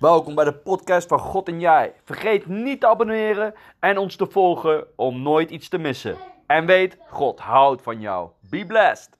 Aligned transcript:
Welkom 0.00 0.34
bij 0.34 0.44
de 0.44 0.54
podcast 0.54 1.08
van 1.08 1.18
God 1.18 1.48
en 1.48 1.60
Jij. 1.60 1.92
Vergeet 2.04 2.46
niet 2.46 2.80
te 2.80 2.86
abonneren 2.86 3.54
en 3.80 3.98
ons 3.98 4.16
te 4.16 4.26
volgen 4.26 4.86
om 4.96 5.22
nooit 5.22 5.50
iets 5.50 5.68
te 5.68 5.78
missen. 5.78 6.16
En 6.46 6.66
weet, 6.66 6.98
God 7.08 7.40
houdt 7.40 7.82
van 7.82 8.00
jou. 8.00 8.30
Be 8.50 8.66
blessed. 8.66 9.18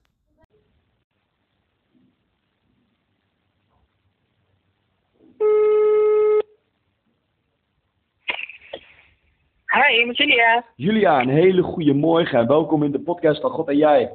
Hi, 9.66 10.04
met 10.06 10.16
Julia. 10.16 10.64
Julia, 10.74 11.20
een 11.20 11.28
hele 11.28 11.62
goede 11.62 11.94
morgen 11.94 12.38
en 12.38 12.46
welkom 12.46 12.82
in 12.82 12.92
de 12.92 13.00
podcast 13.00 13.40
van 13.40 13.50
God 13.50 13.68
en 13.68 13.76
Jij. 13.76 14.12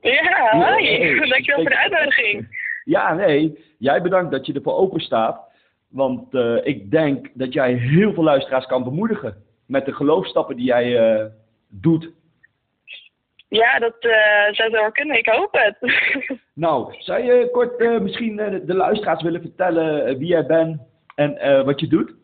Ja, 0.00 0.76
hi. 0.76 1.18
Dankjewel 1.28 1.60
voor 1.60 1.70
de 1.70 1.78
uitnodiging. 1.78 2.58
Ja, 2.84 3.14
nee, 3.14 3.64
jij 3.78 4.02
bedankt 4.02 4.30
dat 4.30 4.46
je 4.46 4.52
ervoor 4.52 4.74
open 4.74 5.00
staat. 5.00 5.48
Want 5.90 6.34
eh, 6.34 6.56
ik 6.62 6.90
denk 6.90 7.28
dat 7.34 7.52
jij 7.52 7.72
heel 7.72 8.12
veel 8.12 8.22
luisteraars 8.22 8.66
kan 8.66 8.84
bemoedigen 8.84 9.48
met 9.70 9.84
de 9.84 9.92
geloofstappen 9.92 10.56
die 10.56 10.64
jij 10.64 10.98
eh, 10.98 11.26
doet. 11.68 12.10
Ja, 13.48 13.78
dat 13.78 13.96
eh, 13.98 14.52
zou 14.52 14.70
zo 14.70 14.90
kunnen. 14.90 15.18
Ik 15.18 15.28
hoop 15.28 15.52
het. 15.52 15.78
Nou, 16.54 16.94
zou 16.98 17.22
je 17.22 17.50
kort 17.50 18.00
misschien 18.02 18.38
eh, 18.38 18.60
de 18.62 18.74
luisteraars 18.74 19.22
willen 19.22 19.40
vertellen 19.40 20.18
wie 20.18 20.28
jij 20.28 20.46
bent 20.46 20.80
en 21.14 21.64
wat 21.64 21.80
je 21.80 21.86
doet? 21.86 22.14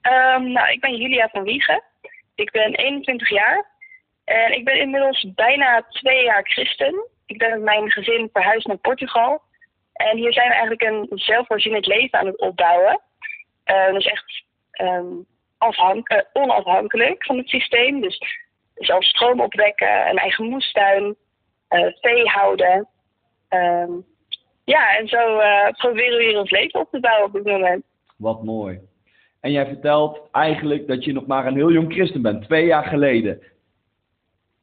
Ehm, 0.00 0.52
nou, 0.52 0.70
ik 0.70 0.80
ben 0.80 0.96
Julia 0.96 1.28
van 1.28 1.42
Wiegen. 1.42 1.82
Ik 2.34 2.50
ben 2.50 2.74
21 2.74 3.28
jaar. 3.28 3.66
En 4.24 4.52
ik 4.52 4.64
ben 4.64 4.80
inmiddels 4.80 5.26
bijna 5.34 5.82
twee 5.88 6.24
jaar 6.24 6.42
christen. 6.42 7.06
Ik 7.26 7.38
ben 7.38 7.50
met 7.50 7.62
mijn 7.62 7.90
gezin 7.90 8.28
verhuisd 8.32 8.66
naar 8.66 8.76
Portugal. 8.76 9.42
En 9.98 10.16
hier 10.16 10.32
zijn 10.32 10.48
we 10.48 10.54
eigenlijk 10.54 10.82
een 10.82 11.18
zelfvoorzienend 11.18 11.86
leven 11.86 12.18
aan 12.18 12.26
het 12.26 12.40
opbouwen. 12.40 13.00
Uh, 13.66 13.92
dus 13.92 14.06
echt 14.06 14.44
ehm, 14.70 15.06
eh, 15.58 16.18
onafhankelijk 16.32 17.24
van 17.24 17.36
het 17.36 17.48
systeem. 17.48 18.00
Dus 18.00 18.18
zelf 18.74 19.04
stroom 19.04 19.40
opwekken, 19.40 20.08
een 20.08 20.16
eigen 20.16 20.44
moestuin, 20.44 21.16
eh, 21.68 21.86
vee 22.00 22.24
houden. 22.24 22.88
Ehm, 23.48 23.90
ja, 24.64 24.96
en 24.98 25.08
zo 25.08 25.38
eh, 25.38 25.68
proberen 25.76 26.18
we 26.18 26.24
hier 26.24 26.38
ons 26.38 26.50
leven 26.50 26.80
op 26.80 26.90
te 26.90 27.00
bouwen 27.00 27.26
op 27.26 27.32
dit 27.32 27.44
moment. 27.44 27.84
Wat 28.16 28.42
mooi. 28.42 28.80
En 29.40 29.52
jij 29.52 29.66
vertelt 29.66 30.20
eigenlijk 30.32 30.86
dat 30.86 31.04
je 31.04 31.12
nog 31.12 31.26
maar 31.26 31.46
een 31.46 31.56
heel 31.56 31.72
jong 31.72 31.92
christen 31.92 32.22
bent, 32.22 32.42
twee 32.44 32.66
jaar 32.66 32.84
geleden. 32.84 33.42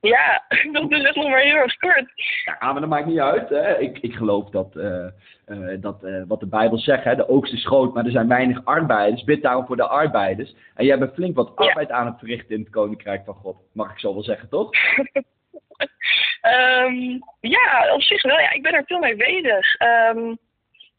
Ja, 0.05 0.43
dat 0.71 0.91
is 0.91 1.03
echt 1.03 1.15
nog 1.15 1.29
maar 1.29 1.39
heel 1.39 1.55
erg 1.55 1.75
kort. 1.75 2.11
Ja, 2.45 2.71
maar 2.71 2.81
dat 2.81 2.89
maakt 2.89 3.05
niet 3.05 3.19
uit. 3.19 3.49
Hè. 3.49 3.79
Ik, 3.79 3.97
ik 3.97 4.13
geloof 4.13 4.49
dat, 4.49 4.75
eh, 4.75 5.05
eh, 5.45 5.81
dat 5.81 6.03
eh, 6.03 6.21
wat 6.27 6.39
de 6.39 6.47
Bijbel 6.47 6.77
zegt, 6.77 7.03
hè, 7.03 7.15
de 7.15 7.29
oogst 7.29 7.53
is 7.53 7.65
groot, 7.65 7.93
maar 7.93 8.05
er 8.05 8.11
zijn 8.11 8.27
weinig 8.27 8.65
arbeiders. 8.65 9.23
Bid 9.23 9.41
daarom 9.41 9.65
voor 9.65 9.75
de 9.75 9.87
arbeiders. 9.87 10.55
En 10.75 10.85
jij 10.85 10.97
bent 10.99 11.13
flink 11.13 11.35
wat 11.35 11.51
Ja. 11.57 11.65
arbeid 11.67 11.91
aan 11.91 12.05
het 12.05 12.19
verrichten 12.19 12.55
in 12.55 12.61
het 12.61 12.69
Koninkrijk 12.69 13.25
van 13.25 13.33
God. 13.33 13.57
Mag 13.73 13.91
ik 13.91 13.99
zo 13.99 14.13
wel 14.13 14.23
zeggen, 14.23 14.49
toch? 14.49 14.69
Ehm, 16.41 17.19
ja, 17.39 17.93
op 17.93 18.01
zich 18.01 18.21
wel. 18.21 18.39
Ja, 18.39 18.51
ik 18.51 18.61
ben 18.61 18.73
er 18.73 18.83
veel 18.85 18.99
mee 18.99 19.15
bezig. 19.15 19.75
Ehm, 19.75 20.35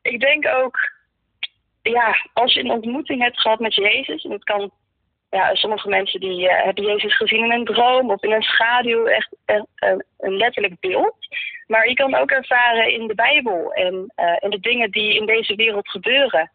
ik 0.03 0.21
denk 0.21 0.47
ook, 0.47 0.79
ja, 1.83 2.17
als 2.33 2.55
je 2.55 2.61
een 2.61 2.71
ontmoeting 2.71 3.23
hebt 3.23 3.41
gehad 3.41 3.59
met 3.59 3.75
Jezus, 3.75 4.25
en 4.25 4.31
dat 4.31 4.45
kan, 4.45 4.71
ja, 5.31 5.55
sommige 5.55 5.89
mensen 5.89 6.21
die 6.21 6.49
eh, 6.49 6.65
hebben 6.65 6.85
Jezus 6.85 7.17
gezien 7.17 7.45
in 7.45 7.53
een 7.53 7.65
droom 7.65 8.11
of 8.11 8.23
in 8.23 8.33
een 8.33 8.43
schaduw, 8.43 9.07
echt 9.07 9.37
eh, 9.45 9.63
een, 9.77 10.05
een 10.19 10.37
letterlijk 10.37 10.81
beeld. 10.81 11.17
Maar 11.67 11.89
je 11.89 11.95
kan 11.95 12.15
ook 12.15 12.31
ervaren 12.31 12.93
in 12.93 13.07
de 13.07 13.15
Bijbel 13.15 13.73
en 13.73 14.13
eh, 14.15 14.37
in 14.39 14.51
de 14.51 14.61
dingen 14.61 14.91
die 14.91 15.15
in 15.15 15.27
deze 15.27 15.55
wereld 15.55 15.89
gebeuren. 15.89 16.51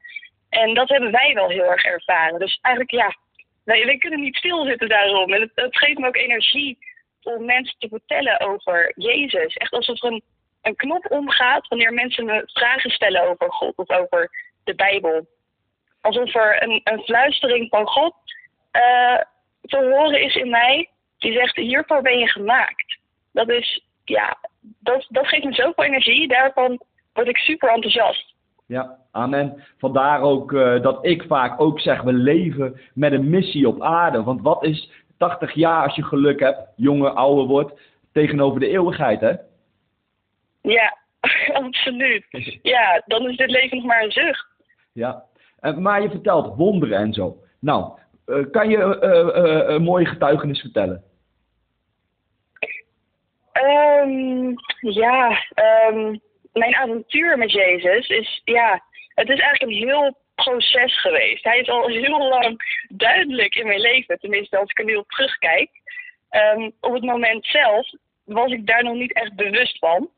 En 0.50 0.74
dat 0.74 0.90
hebben 0.90 1.12
wij 1.12 1.34
wel 1.34 1.50
heel 1.50 1.72
erg 1.72 1.84
ervaren. 1.84 2.40
Dus 2.40 2.60
eigenlijk, 2.62 2.96
ja, 2.96 3.16
wij, 3.64 3.86
wij 3.86 3.98
kunnen 3.98 4.20
niet 4.20 4.36
stilzitten 4.36 4.90
daarom. 4.90 5.34
En 5.34 5.42
het, 5.42 5.52
het 5.56 5.78
geeft 5.78 6.00
me 6.00 6.08
ook 6.08 6.16
energie 6.16 6.78
om 7.24 7.46
mensen 7.46 7.76
te 7.80 7.88
vertellen 7.88 8.40
over 8.40 8.92
Jezus. 8.96 9.56
Echt 9.56 9.72
alsof 9.72 10.04
er 10.04 10.12
een, 10.12 10.24
een 10.62 10.76
knop 10.76 11.12
omgaat 11.12 11.68
wanneer 11.68 11.94
mensen 11.94 12.26
me 12.26 12.44
vragen 12.46 12.92
stellen 12.92 13.22
over 13.22 13.52
God 13.52 13.76
of 13.76 13.90
over 13.90 14.30
de 14.64 14.76
Bijbel. 14.76 15.28
Alsof 16.02 16.36
er 16.36 16.64
een, 16.64 16.82
een 16.84 17.02
fluistering 17.02 17.70
van 17.70 17.88
God 17.88 18.14
eh, 18.72 19.22
te 19.62 19.78
horen 19.78 20.22
is 20.22 20.36
in 20.36 20.50
mij 20.50 20.90
die 21.18 21.34
zegt: 21.34 21.56
hiervoor 21.56 22.02
ben 22.02 22.18
je 22.18 22.28
gemaakt. 22.28 23.00
Dat 23.32 23.50
is, 23.50 23.86
ja, 24.04 24.38
dat, 24.80 25.06
dat 25.10 25.28
geeft 25.28 25.44
me 25.44 25.54
zoveel 25.54 25.84
energie. 25.84 26.28
Daarvan 26.28 26.80
word 27.14 27.28
ik 27.28 27.38
super 27.38 27.70
enthousiast. 27.70 28.34
Ja, 28.66 28.98
amen. 29.12 29.64
Vandaar 29.78 30.22
ook 30.22 30.54
eh, 30.54 30.82
dat 30.82 31.06
ik 31.06 31.24
vaak 31.24 31.62
ook 31.62 31.80
zeg, 31.80 32.02
we 32.02 32.14
leven 32.14 32.80
met 32.94 33.12
een 33.12 33.30
missie 33.30 33.68
op 33.68 33.82
aarde. 33.82 34.24
Want 34.24 34.42
wat 34.42 34.64
is 34.64 34.92
80 35.18 35.54
jaar 35.54 35.84
als 35.84 35.96
je 35.96 36.04
geluk 36.04 36.40
hebt, 36.40 36.68
jonge, 36.76 37.10
ouder 37.10 37.46
wordt, 37.46 37.80
tegenover 38.12 38.60
de 38.60 38.68
eeuwigheid, 38.68 39.22
hè? 39.22 39.34
Ja, 40.62 40.98
absoluut. 41.64 42.26
Ja, 42.62 43.04
dan 43.06 43.30
is 43.30 43.38
dit 43.38 43.50
leven 43.50 43.78
nog 43.78 43.86
maar 43.86 44.04
een 44.04 44.12
zucht. 44.12 44.48
Ja. 44.94 45.24
En, 45.60 45.82
maar 45.82 46.02
je 46.02 46.10
vertelt 46.10 46.56
wonderen 46.56 46.98
en 46.98 47.14
zo. 47.14 47.38
Nou, 47.60 47.84
eh, 47.84 48.01
kan 48.52 48.70
je 48.70 49.00
eh, 49.00 49.20
eh, 49.20 49.70
een 49.70 49.84
mooie 49.84 50.06
getuigenis 50.06 50.60
vertellen? 50.60 51.04
Ehm, 53.52 54.54
ja, 54.80 55.46
ehm, 55.54 56.18
mijn 56.54 56.76
avontuur 56.76 57.38
met 57.38 57.52
Jezus 57.52 58.08
is, 58.08 58.42
ja, 58.44 58.84
het 59.16 59.30
is 59.30 59.40
eigenlijk 59.40 59.62
een 59.62 59.88
heel 59.88 60.18
proces 60.36 61.02
geweest. 61.02 61.44
Hij 61.44 61.60
is 61.60 61.70
al 61.70 61.88
heel 61.88 62.30
lang 62.30 62.62
duidelijk 62.90 63.56
in 63.56 63.68
mijn 63.68 63.80
leven, 63.80 64.20
tenminste 64.20 64.58
als 64.58 64.70
ik 64.70 64.80
er 64.80 64.86
nu 64.86 64.96
op 64.96 65.10
terugkijk. 65.10 65.70
Ehm, 66.30 66.70
op 66.80 66.94
het 66.94 67.04
moment 67.04 67.46
zelf 67.46 67.90
was 68.24 68.52
ik 68.52 68.68
daar 68.68 68.84
nog 68.84 68.96
niet 68.96 69.14
echt 69.14 69.36
bewust 69.36 69.78
van. 69.78 70.10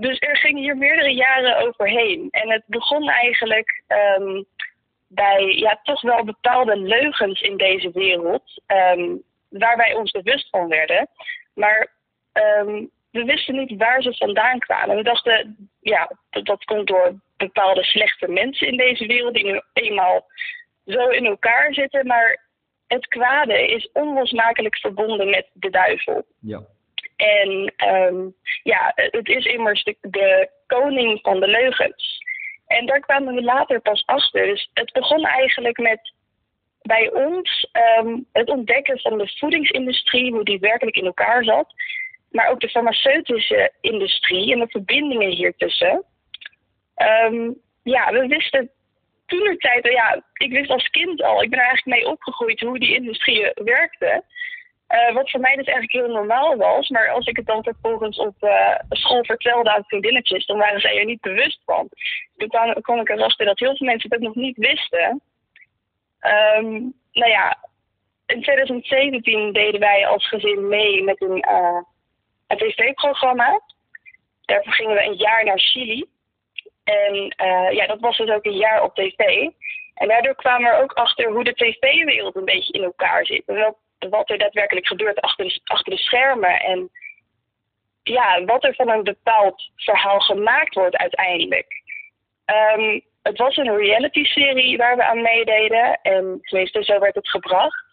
Dus 0.00 0.18
er 0.18 0.36
gingen 0.36 0.62
hier 0.62 0.76
meerdere 0.76 1.14
jaren 1.14 1.56
overheen. 1.56 2.28
En 2.30 2.50
het 2.50 2.62
begon 2.66 3.08
eigenlijk 3.08 3.82
bij 5.12 5.54
ja, 5.56 5.80
toch 5.82 6.02
wel 6.02 6.24
bepaalde 6.24 6.76
leugens 6.76 7.40
in 7.40 7.56
deze 7.56 7.90
wereld, 7.90 8.62
ehm, 8.66 9.16
waar 9.48 9.76
wij 9.76 9.94
ons 9.94 10.10
bewust 10.10 10.48
van 10.48 10.68
werden. 10.68 11.08
Maar 11.54 11.98
Ehm, 12.32 12.84
we 13.10 13.24
wisten 13.24 13.54
niet 13.54 13.76
waar 13.76 14.02
ze 14.02 14.14
vandaan 14.14 14.58
kwamen. 14.58 14.96
We 14.96 15.02
dachten, 15.02 15.70
ja, 15.80 16.10
dat, 16.30 16.44
dat 16.46 16.64
komt 16.64 16.86
door 16.86 17.20
bepaalde 17.36 17.84
slechte 17.84 18.28
mensen 18.28 18.66
in 18.66 18.76
deze 18.76 19.06
wereld 19.06 19.34
die 19.34 19.44
nu 19.44 19.60
eenmaal 19.72 20.26
zo 20.86 21.08
in 21.08 21.26
elkaar 21.26 21.74
zitten. 21.74 22.06
Maar 22.06 22.48
het 22.86 23.06
kwade 23.06 23.68
is 23.68 23.90
onlosmakelijk 23.92 24.76
verbonden 24.76 25.30
met 25.30 25.50
de 25.52 25.70
duivel. 25.70 26.26
Ja. 26.40 26.62
En 27.16 27.72
ehm, 27.76 28.28
ja, 28.62 28.92
het 28.94 29.28
is 29.28 29.44
immers 29.44 29.84
de, 29.84 29.96
de 30.00 30.50
koning 30.66 31.18
van 31.22 31.40
de 31.40 31.48
leugens. 31.48 32.18
En 32.70 32.86
daar 32.86 33.00
kwamen 33.00 33.34
we 33.34 33.42
later 33.42 33.80
pas 33.80 34.02
achter. 34.06 34.46
Dus 34.46 34.70
het 34.74 34.92
begon 34.92 35.24
eigenlijk 35.24 35.78
met 35.78 36.12
bij 36.82 37.12
ons 37.12 37.68
ehm, 37.72 38.18
het 38.32 38.48
ontdekken 38.48 39.00
van 39.00 39.18
de 39.18 39.32
voedingsindustrie, 39.38 40.32
hoe 40.32 40.44
die 40.44 40.58
werkelijk 40.58 40.96
in 40.96 41.04
elkaar 41.04 41.44
zat. 41.44 41.74
Maar 42.30 42.50
ook 42.50 42.60
de 42.60 42.68
farmaceutische 42.68 43.72
industrie 43.80 44.52
en 44.52 44.58
de 44.58 44.68
verbindingen 44.68 45.30
hiertussen. 45.30 46.04
Ehm 46.94 47.50
ja, 47.82 48.12
we 48.12 48.26
wisten 48.26 48.70
toen 49.26 49.44
de 49.44 49.56
tijd, 49.56 49.92
ja, 49.92 50.22
ik 50.32 50.50
wist 50.50 50.70
als 50.70 50.88
kind 50.88 51.22
al, 51.22 51.42
ik 51.42 51.50
ben 51.50 51.58
er 51.58 51.66
eigenlijk 51.66 51.96
mee 51.96 52.12
opgegroeid 52.12 52.60
hoe 52.60 52.78
die 52.78 52.94
industrie 52.94 53.50
werkte. 53.54 54.24
Eh, 54.90 55.14
wat 55.14 55.30
voor 55.30 55.40
mij 55.40 55.56
dus 55.56 55.66
eigenlijk 55.66 55.92
heel 55.92 56.14
normaal 56.14 56.56
was. 56.56 56.88
Maar 56.88 57.10
als 57.10 57.26
ik 57.26 57.36
het 57.36 57.46
dan 57.46 57.62
vervolgens 57.62 58.18
op 58.18 58.34
eh, 58.42 58.78
school 58.88 59.24
vertelde 59.24 59.74
aan 59.74 59.84
vriendinnetjes, 59.84 60.46
dan 60.46 60.58
waren 60.58 60.80
zij 60.80 60.98
er 60.98 61.04
niet 61.04 61.20
bewust 61.20 61.60
van. 61.64 61.88
Toen 62.36 62.48
kwam, 62.48 62.72
kwam 62.80 63.00
ik 63.00 63.08
erachter 63.08 63.46
dat 63.46 63.58
heel 63.58 63.76
veel 63.76 63.86
mensen 63.86 64.12
ook 64.12 64.20
nog 64.20 64.34
niet 64.34 64.56
wisten. 64.56 65.20
Ehm, 66.20 66.70
nou 67.12 67.30
ja, 67.30 67.58
in 68.26 68.42
2017 68.42 69.52
deden 69.52 69.80
wij 69.80 70.06
als 70.06 70.28
gezin 70.28 70.68
mee 70.68 71.02
met 71.02 71.20
een, 71.22 71.40
eh, 71.40 71.80
een 72.46 72.56
tv-programma. 72.56 73.60
Daarvoor 74.44 74.72
gingen 74.72 74.94
we 74.94 75.04
een 75.04 75.16
jaar 75.16 75.44
naar 75.44 75.58
Chili. 75.60 76.04
En 76.84 77.34
ja, 77.74 77.86
dat 77.86 78.00
was 78.00 78.16
dus 78.16 78.30
ook 78.30 78.44
een 78.44 78.56
jaar 78.56 78.82
op 78.82 78.94
tv. 78.94 79.48
En 80.00 80.08
daardoor 80.08 80.34
kwamen 80.34 80.70
we 80.70 80.82
ook 80.82 80.92
achter 80.92 81.30
hoe 81.30 81.44
de 81.44 81.54
tv-wereld 81.54 82.36
een 82.36 82.44
beetje 82.44 82.72
in 82.72 82.82
elkaar 82.82 83.26
zit. 83.26 83.42
En 83.46 83.56
wat, 83.56 83.76
wat 84.10 84.30
er 84.30 84.38
daadwerkelijk 84.38 84.86
gebeurt 84.86 85.20
achter 85.20 85.44
de, 85.44 85.60
achter 85.64 85.92
de 85.92 85.98
schermen. 85.98 86.60
En 86.60 86.90
ja, 88.02 88.44
wat 88.44 88.64
er 88.64 88.74
van 88.74 88.88
een 88.88 89.02
bepaald 89.02 89.70
verhaal 89.76 90.20
gemaakt 90.20 90.74
wordt 90.74 90.96
uiteindelijk. 90.96 91.82
Ehm, 92.44 93.00
het 93.22 93.38
was 93.38 93.56
een 93.56 93.76
reality-serie 93.76 94.76
waar 94.76 94.96
we 94.96 95.04
aan 95.04 95.22
meededen. 95.22 96.00
En 96.02 96.38
tenminste, 96.42 96.84
zo 96.84 96.98
werd 96.98 97.14
het 97.14 97.28
gebracht. 97.28 97.84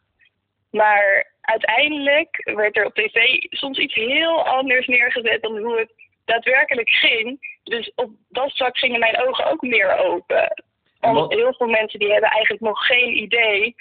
Maar 0.71 1.31
uiteindelijk 1.41 2.51
werd 2.55 2.77
er 2.77 2.85
op 2.85 2.93
tv 2.93 3.17
soms 3.49 3.77
iets 3.77 3.95
heel 3.95 4.45
anders 4.45 4.87
neergezet 4.87 5.41
dan 5.41 5.57
hoe 5.57 5.79
het 5.79 5.91
daadwerkelijk 6.25 6.89
ging. 6.89 7.57
Dus 7.63 7.91
op 7.95 8.11
dat 8.29 8.55
vlak 8.55 8.77
gingen 8.77 8.99
mijn 8.99 9.27
ogen 9.27 9.45
ook 9.45 9.61
meer 9.61 9.97
open. 9.97 10.65
Want 11.13 11.33
heel 11.33 11.53
veel 11.53 11.67
mensen 11.67 11.99
die 11.99 12.11
hebben 12.11 12.29
eigenlijk 12.29 12.63
nog 12.63 12.85
geen 12.85 13.17
idee 13.17 13.75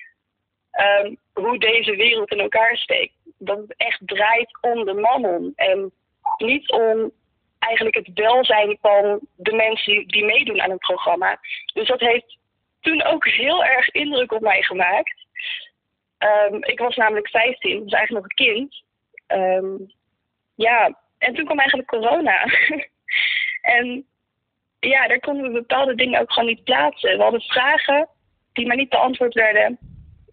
ehm, 0.70 1.14
hoe 1.32 1.58
deze 1.58 1.96
wereld 1.96 2.31
in 2.31 2.40
elkaar 2.40 2.76
steekt. 2.76 3.14
Dat 3.38 3.58
het 3.58 3.75
echt 3.76 4.00
draait 4.05 4.58
om 4.61 4.84
de 4.84 4.94
mammon. 4.94 5.52
En 5.56 5.93
niet 6.37 6.70
om 6.70 7.12
eigenlijk 7.58 7.96
het 7.96 8.11
welzijn 8.14 8.78
van 8.81 9.20
de 9.37 9.52
mensen 9.52 10.06
die 10.06 10.25
meedoen 10.25 10.61
aan 10.61 10.70
het 10.70 10.78
programma. 10.78 11.38
Dus 11.73 11.88
dat 11.88 12.00
heeft 12.00 12.38
toen 12.81 13.02
ook 13.02 13.26
heel 13.26 13.64
erg 13.64 13.90
indruk 13.90 14.32
op 14.32 14.40
mij 14.40 14.62
gemaakt. 14.62 15.26
Ehm, 16.19 16.55
ik 16.61 16.78
was 16.78 16.96
namelijk 16.96 17.28
15, 17.28 17.82
dus 17.82 17.93
eigenlijk 17.93 18.11
nog 18.11 18.25
een 18.25 18.55
kind. 18.55 18.84
Ehm, 19.26 19.90
ja, 20.55 20.99
en 21.19 21.34
toen 21.34 21.44
kwam 21.44 21.58
eigenlijk 21.58 21.88
corona. 21.88 22.44
en 23.76 24.06
ja, 24.88 25.08
daar 25.08 25.20
konden 25.20 25.42
we 25.42 25.52
bepaalde 25.52 25.94
dingen 25.94 26.20
ook 26.20 26.32
gewoon 26.32 26.48
niet 26.48 26.64
plaatsen. 26.64 27.16
We 27.16 27.22
hadden 27.22 27.40
vragen 27.40 28.08
die 28.52 28.66
maar 28.66 28.76
niet 28.76 28.88
beantwoord 28.88 29.34
werden. 29.34 29.78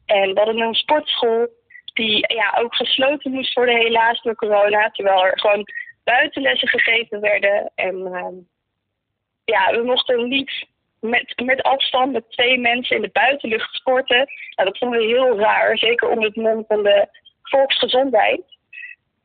En 0.06 0.34
we 0.34 0.40
hadden 0.40 0.60
een 0.60 0.74
sportschool 0.74 1.48
die 1.94 2.34
ja, 2.36 2.58
ook 2.60 2.76
gesloten 2.76 3.32
moest 3.32 3.54
worden 3.54 3.76
helaas 3.76 4.22
door 4.22 4.36
corona. 4.36 4.90
Terwijl 4.90 5.26
er 5.26 5.40
gewoon 5.40 5.68
buitenlessen 6.04 6.68
gegeven 6.68 7.20
werden. 7.20 7.72
En 7.76 7.96
uh, 7.96 8.28
ja, 9.46 9.72
we 9.72 9.84
mochten 9.84 10.28
niet 10.28 10.68
met, 11.00 11.42
met 11.44 11.62
afstand 11.62 12.12
met 12.12 12.32
twee 12.32 12.60
mensen 12.60 12.96
in 12.96 13.02
de 13.02 13.10
buitenlucht 13.14 13.76
sporten. 13.76 14.28
Nou, 14.56 14.70
dat 14.70 14.78
vonden 14.78 15.00
we 15.00 15.06
heel 15.06 15.40
raar, 15.40 15.78
zeker 15.78 16.10
onder 16.10 16.26
het 16.26 16.36
mond 16.36 16.68
van 16.68 16.84
de 16.84 17.08
volksgezondheid. 17.42 18.42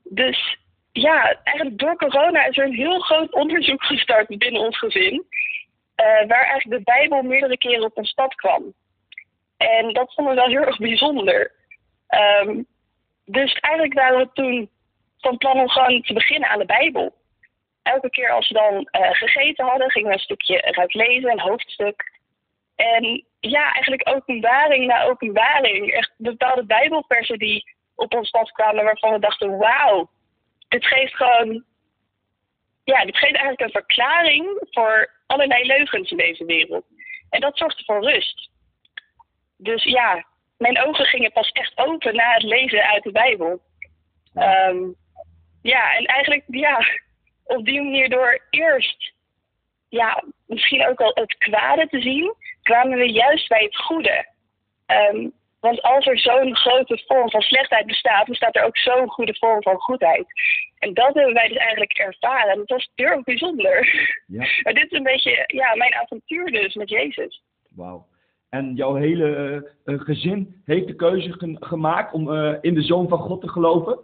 Dus 0.03 0.59
ja, 1.01 1.41
eigenlijk 1.45 1.79
door 1.79 1.97
corona 1.97 2.45
is 2.45 2.57
er 2.57 2.65
een 2.65 2.75
heel 2.75 3.01
groot 3.01 3.33
onderzoek 3.33 3.85
gestart 3.85 4.39
binnen 4.39 4.61
ons 4.61 4.79
gezin. 4.79 5.27
Uh, 5.97 6.29
waar 6.29 6.45
eigenlijk 6.45 6.85
de 6.85 6.93
Bijbel 6.93 7.23
meerdere 7.23 7.59
keren 7.59 7.85
op 7.85 7.97
ons 7.97 8.13
pad 8.13 8.35
kwam. 8.35 8.75
En 9.57 9.93
dat 9.93 10.15
vonden 10.15 10.35
we 10.35 10.41
wel 10.41 10.51
heel 10.51 10.67
erg 10.67 10.79
bijzonder. 10.79 11.53
Um, 12.43 12.67
dus 13.25 13.53
eigenlijk 13.53 13.95
waren 13.95 14.19
we 14.19 14.29
toen 14.33 14.71
van 15.19 15.37
plan 15.37 15.61
om 15.61 15.69
gewoon 15.69 16.03
te 16.03 16.13
beginnen 16.13 16.49
aan 16.49 16.59
de 16.59 16.65
Bijbel. 16.65 17.15
Elke 17.83 18.11
keer 18.11 18.31
als 18.31 18.49
we 18.49 18.55
dan 18.55 18.75
uh, 18.75 19.11
gegeten 19.11 19.67
hadden, 19.67 19.91
gingen 19.91 20.09
we 20.09 20.15
een 20.15 20.21
stukje 20.21 20.61
eruit 20.61 20.95
lezen, 20.95 21.31
een 21.31 21.41
hoofdstuk. 21.41 22.21
En 22.77 23.25
ja, 23.41 23.73
eigenlijk 23.73 24.09
openbaring 24.09 24.87
na 24.87 25.05
openbaring. 25.05 25.93
Echt 25.93 26.13
bepaalde 26.17 26.65
Bijbelversen 26.65 27.39
die 27.39 27.77
op 27.95 28.15
ons 28.15 28.31
pad 28.31 28.53
kwamen 28.53 28.85
waarvan 28.85 29.13
we 29.13 29.19
dachten, 29.19 29.57
wauw, 29.57 30.09
dit 30.69 30.87
geeft 30.87 31.15
gewoon, 31.15 31.65
ja, 32.85 33.05
dit 33.05 33.17
geeft 33.17 33.37
eigenlijk 33.37 33.61
een 33.61 33.83
verklaring 33.83 34.67
voor 34.71 35.11
allerlei 35.27 35.67
leugens 35.67 36.11
in 36.11 36.17
deze 36.17 36.45
wereld. 36.45 36.85
En 37.31 37.41
dat 37.41 37.59
zorgde 37.59 37.85
voor 37.85 38.11
rust. 38.11 38.51
Dus 39.57 39.85
ja, 39.85 40.27
mijn 40.59 40.83
ogen 40.87 41.05
gingen 41.05 41.33
pas 41.33 41.51
echt 41.51 41.79
open 41.79 42.15
na 42.15 42.33
het 42.33 42.43
lezen 42.43 42.83
uit 42.83 43.03
de 43.03 43.13
Bijbel. 43.13 43.61
Um, 44.35 44.95
ja, 45.63 45.97
en 45.97 46.05
eigenlijk, 46.05 46.45
ja, 46.47 46.79
op 47.45 47.65
die 47.65 47.83
manier 47.83 48.09
door 48.09 48.43
eerst, 48.51 49.13
ja, 49.89 50.25
misschien 50.47 50.87
ook 50.87 51.01
al 51.01 51.11
het 51.15 51.39
kwade 51.39 51.89
te 51.89 52.01
zien, 52.01 52.35
kwamen 52.63 52.99
we 52.99 53.13
juist 53.13 53.49
bij 53.49 53.63
het 53.63 53.77
goede. 53.77 54.27
Um, 54.87 55.33
want 55.69 55.83
als 55.83 56.07
er 56.07 56.19
zo'n 56.19 56.57
grote 56.57 57.03
vorm 57.07 57.31
van 57.31 57.41
slechtheid 57.41 57.87
bestaat, 57.87 58.27
bestaat 58.27 58.57
er 58.57 58.65
ook 58.65 58.79
zo'n 58.79 59.09
goede 59.09 59.35
vorm 59.35 59.63
van 59.63 59.77
goedheid. 59.77 60.27
En 60.79 60.95
dat 60.95 61.15
hebben 61.15 61.35
wij 61.35 61.49
dus 61.49 61.57
eigenlijk 61.57 61.93
ervaren. 61.93 62.51
En 62.53 62.59
dat 62.59 62.69
was 62.69 62.91
heel 62.95 63.23
bijzonder. 63.25 63.77
Ja. 64.27 64.47
Maar 64.63 64.75
dit 64.75 64.93
is 64.93 64.99
een 64.99 65.13
beetje 65.13 65.45
ja, 65.47 65.75
mijn 65.75 65.95
avontuur 65.95 66.51
dus 66.51 66.75
met 66.75 66.91
Jezus. 66.91 67.43
Wauw. 67.69 68.07
En 68.51 68.75
jouw 68.75 68.95
hele 68.95 69.29
uh, 69.85 70.01
gezin 70.01 70.63
heeft 70.65 70.87
de 70.87 70.95
keuze 70.95 71.57
gemaakt 71.61 72.13
om 72.13 72.29
uh, 72.29 72.55
in 72.61 72.75
de 72.75 72.83
Zoon 72.83 73.09
van 73.09 73.19
God 73.19 73.41
te 73.41 73.49
geloven? 73.49 73.99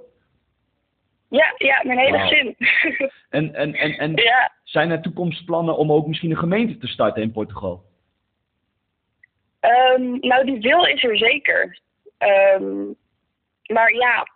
Ja, 1.28 1.54
ja 1.56 1.82
mijn 1.84 1.98
hele 1.98 2.18
wow. 2.18 2.28
gezin. 2.28 2.56
en 3.38 3.54
en, 3.54 3.74
en, 3.74 3.98
en 3.98 4.12
ja. 4.14 4.52
zijn 4.64 4.90
er 4.90 5.02
toekomstplannen 5.02 5.76
om 5.76 5.92
ook 5.92 6.06
misschien 6.06 6.30
een 6.30 6.36
gemeente 6.36 6.78
te 6.78 6.86
starten 6.86 7.22
in 7.22 7.32
Portugal? 7.32 7.82
Um, 9.64 10.18
nou, 10.20 10.44
die 10.44 10.60
wil 10.60 10.84
is 10.84 11.04
er 11.04 11.16
zeker. 11.16 11.78
Um, 12.18 12.96
maar 13.66 13.92
ja, 13.92 14.26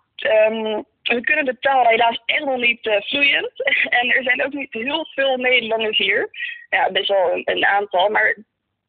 um, 0.48 0.84
we 1.02 1.20
kunnen 1.20 1.44
de 1.44 1.58
taal 1.58 1.86
helaas 1.86 2.22
echt 2.26 2.44
nog 2.44 2.56
niet 2.56 2.86
uh, 2.86 3.00
vloeiend. 3.00 3.64
en 4.00 4.08
er 4.08 4.22
zijn 4.22 4.44
ook 4.44 4.52
niet 4.52 4.72
heel 4.72 5.06
veel 5.14 5.36
Nederlanders 5.36 5.98
hier. 5.98 6.30
Ja, 6.70 6.90
best 6.90 7.08
wel 7.08 7.32
een, 7.32 7.42
een, 7.44 7.66
aantal. 7.66 8.08
Maar 8.08 8.36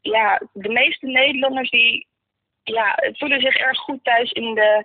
ja, 0.01 0.41
de 0.53 0.69
meeste 0.69 1.05
Nederlanders 1.05 1.69
die 1.69 2.07
ja, 2.63 2.99
voelen 3.11 3.41
zich 3.41 3.55
erg 3.55 3.77
goed 3.77 4.03
thuis 4.03 4.31
in 4.31 4.55
de 4.55 4.83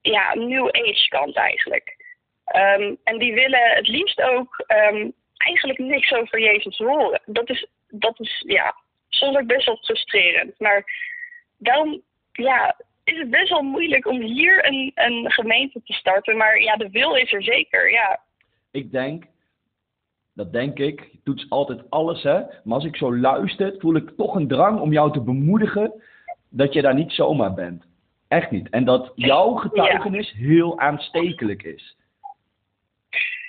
ja, 0.00 0.34
New 0.34 0.66
Age 0.66 1.08
kant 1.08 1.36
eigenlijk. 1.36 1.96
en 3.04 3.18
die 3.18 3.34
willen 3.34 3.70
het 3.70 3.88
liefst 3.88 4.22
ook 4.22 4.64
eigenlijk 5.36 5.78
niks 5.78 6.12
over 6.12 6.40
Jezus 6.40 6.76
horen. 6.76 7.20
Dat 7.26 7.50
is, 7.50 7.66
dat 7.88 8.20
is 8.20 8.42
ja, 8.46 8.74
soms 9.20 9.36
ook 9.36 9.46
best 9.46 9.66
wel 9.66 9.76
frustrerend. 9.76 10.54
Maar 10.58 10.84
daarom 11.58 12.02
ja, 12.32 12.76
is 13.04 13.18
het 13.18 13.30
best 13.30 13.48
wel 13.48 13.62
moeilijk 13.62 14.06
om 14.06 14.20
hier 14.20 14.66
een, 14.66 14.92
een 14.94 15.30
gemeente 15.30 15.82
te 15.84 15.92
starten. 15.92 16.36
Maar 16.36 16.60
ja, 16.60 16.76
de 16.76 16.90
wil 16.90 17.14
is 17.14 17.32
er 17.32 17.42
zeker, 17.42 17.90
ja. 17.90 18.20
Ik 18.70 18.90
denk, 18.90 19.24
dat 20.34 20.52
denk 20.52 20.78
ik, 20.78 21.08
je 21.12 21.20
doet 21.24 21.46
altijd 21.48 21.90
alles 21.90 22.22
hè. 22.22 22.40
Maar 22.64 22.74
als 22.74 22.84
ik 22.84 22.96
zo 22.96 23.16
luister, 23.16 23.74
voel 23.78 23.96
ik 23.96 24.10
toch 24.16 24.34
een 24.34 24.48
drang 24.48 24.80
om 24.80 24.92
jou 24.92 25.12
te 25.12 25.20
bemoedigen 25.20 26.02
dat 26.48 26.72
je 26.72 26.82
daar 26.82 26.94
niet 26.94 27.12
zomaar 27.12 27.54
bent. 27.54 27.84
Echt 28.28 28.50
niet. 28.50 28.68
En 28.68 28.84
dat 28.84 29.12
jouw 29.14 29.54
getuigenis 29.54 30.32
heel 30.32 30.78
aanstekelijk 30.78 31.62
is. 31.62 31.96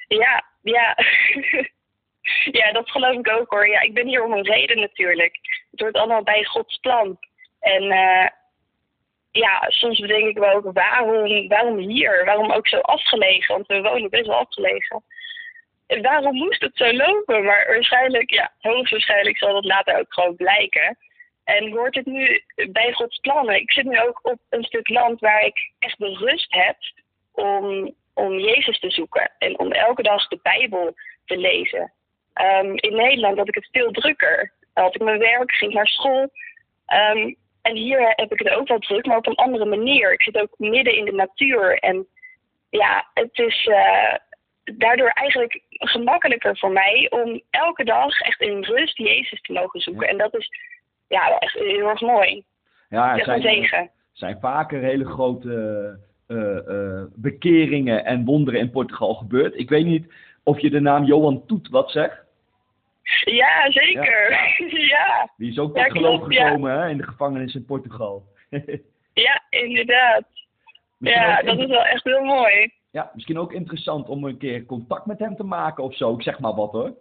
Ja, 0.08 0.44
ja. 0.62 0.96
Ja, 2.60 2.72
dat 2.72 2.90
geloof 2.90 3.16
ik 3.16 3.30
ook 3.30 3.52
hoor. 3.52 3.68
Ja, 3.68 3.80
ik 3.80 3.94
ben 3.94 4.08
hier 4.08 4.24
om 4.24 4.32
een 4.32 4.46
reden 4.46 4.80
natuurlijk. 4.80 5.40
Het 5.72 5.80
hoort 5.80 5.96
allemaal 5.96 6.24
bij 6.24 6.44
Gods 6.44 6.78
plan. 6.78 7.18
En 7.60 7.84
uh, 7.84 8.28
ja, 9.32 9.66
soms 9.68 10.00
bedenk 10.00 10.28
ik 10.28 10.38
wel 10.38 10.54
ook 10.54 10.74
waarom, 10.74 11.48
waarom 11.48 11.78
hier? 11.78 12.26
Waarom 12.26 12.52
ook 12.52 12.68
zo 12.68 12.80
afgelegen? 12.80 13.56
Want 13.56 13.68
we 13.68 13.82
wonen 13.82 14.10
best 14.10 14.28
wel 14.28 14.38
afgelegen. 14.38 15.04
En 15.88 16.02
waarom 16.02 16.36
moest 16.36 16.62
het 16.62 16.78
zo 16.78 16.94
lopen? 16.94 17.44
Maar 17.44 17.66
waarschijnlijk, 17.68 18.30
ja, 18.30 18.52
hoogstwaarschijnlijk 18.60 19.38
zal 19.38 19.54
dat 19.54 19.66
later 19.66 20.00
ook 20.00 20.14
gewoon 20.14 20.36
blijken. 20.36 20.98
En 21.44 21.70
wordt 21.70 21.96
het 21.96 22.06
nu 22.06 22.44
bij 22.72 22.94
Gods 22.94 23.20
plannen? 23.20 23.56
Ik 23.56 23.72
zit 23.72 23.86
nu 23.86 24.00
ook 24.00 24.20
op 24.24 24.40
een 24.50 24.64
stuk 24.64 24.90
land 24.90 25.20
waar 25.20 25.46
ik 25.46 25.72
echt 25.80 25.98
de 25.98 26.18
rust 26.18 26.54
heb 26.54 26.78
om, 27.32 27.96
om 28.14 28.40
Jezus 28.40 28.80
te 28.80 28.90
zoeken. 28.90 29.32
En 29.38 29.60
om 29.60 29.72
elke 29.72 30.04
dag 30.04 30.28
de 30.28 30.40
Bijbel 30.42 30.96
te 31.26 31.38
lezen. 31.38 31.94
Um, 32.34 32.74
in 32.76 32.96
Nederland 32.96 33.38
had 33.38 33.48
ik 33.48 33.56
het 33.56 33.70
veel 33.72 33.92
drukker. 33.92 34.52
Dan 34.74 34.84
had 34.84 34.96
ik 34.96 35.02
mijn 35.02 35.20
werk, 35.20 35.52
ging 35.52 35.74
naar 35.74 35.88
school. 35.88 36.22
Um, 37.12 37.36
en 37.62 37.76
hier 37.76 38.14
heb 38.16 38.32
ik 38.32 38.40
het 38.40 38.50
ook 38.50 38.68
wel 38.68 38.80
druk, 38.80 39.06
maar 39.06 39.18
op 39.18 39.28
een 39.28 39.36
andere 39.36 39.66
manier. 39.66 40.14
Ik 40.14 40.22
zit 40.22 40.38
ook 40.38 40.54
midden 40.58 40.96
in 40.96 41.06
de 41.06 41.14
natuur. 41.14 41.78
En 41.80 42.08
ja, 42.70 43.08
het 43.14 43.38
is 43.38 43.66
uh, 43.66 44.16
daardoor 44.64 45.10
eigenlijk 45.10 45.62
gemakkelijker 45.70 46.58
voor 46.58 46.72
mij 46.72 47.08
om 47.10 47.42
elke 47.50 47.84
dag 47.84 48.20
echt 48.20 48.42
in 48.42 48.64
rust 48.64 48.98
Jezus 48.98 49.42
te 49.42 49.54
mogen 49.54 49.80
zoeken. 49.80 50.08
En 50.08 50.18
dat 50.18 50.36
is 50.36 50.50
ja, 51.08 51.28
wel 51.28 51.38
echt 51.38 51.54
heel 51.54 51.90
erg 51.90 52.02
mooi. 52.02 52.44
Ja, 52.90 53.24
zijn, 53.24 53.90
zijn 54.12 54.38
vaker 54.40 54.82
hele 54.82 55.06
grote 55.06 55.98
uh, 56.28 56.58
uh, 56.68 57.04
bekeringen 57.16 58.06
en 58.06 58.26
wonderen 58.26 58.60
in 58.60 58.72
Portugal 58.72 59.14
gebeurd. 59.14 59.60
Ik 59.60 59.70
weet 59.70 59.86
niet 59.86 60.14
of 60.44 60.60
je 60.60 60.70
de 60.70 60.80
naam 60.80 61.04
Johan 61.04 61.46
Toet 61.46 61.70
wat 61.70 61.92
zegt. 61.92 62.20
Ja, 63.24 63.72
zeker. 63.72 64.32
Ja. 64.68 65.30
Die 65.38 65.52
is 65.52 65.60
ook 65.60 65.76
tot 65.76 65.92
geloof 65.92 66.24
gekomen 66.24 66.80
hè, 66.80 66.90
in 66.90 66.98
de 66.98 67.04
gevangenis 67.04 67.56
in 67.56 67.66
Portugal. 67.66 68.24
ja, 69.14 69.44
inderdaad. 69.50 70.24
ja, 70.98 71.42
dat 71.42 71.60
is 71.60 71.66
wel 71.66 71.86
echt 71.86 72.04
heel 72.04 72.24
mooi. 72.24 72.74
Ja, 72.92 73.12
misschien 73.14 73.40
ook 73.40 73.54
interessant 73.54 74.10
om 74.10 74.24
een 74.24 74.38
keer 74.38 74.66
contact 74.66 75.06
met 75.06 75.20
hem 75.20 75.36
te 75.36 75.44
maken 75.44 75.84
of 75.84 75.96
zo. 75.96 76.14
Ik 76.14 76.22
zeg 76.22 76.40
maar 76.40 76.54
wat 76.54 76.72
hoor. 76.72 76.94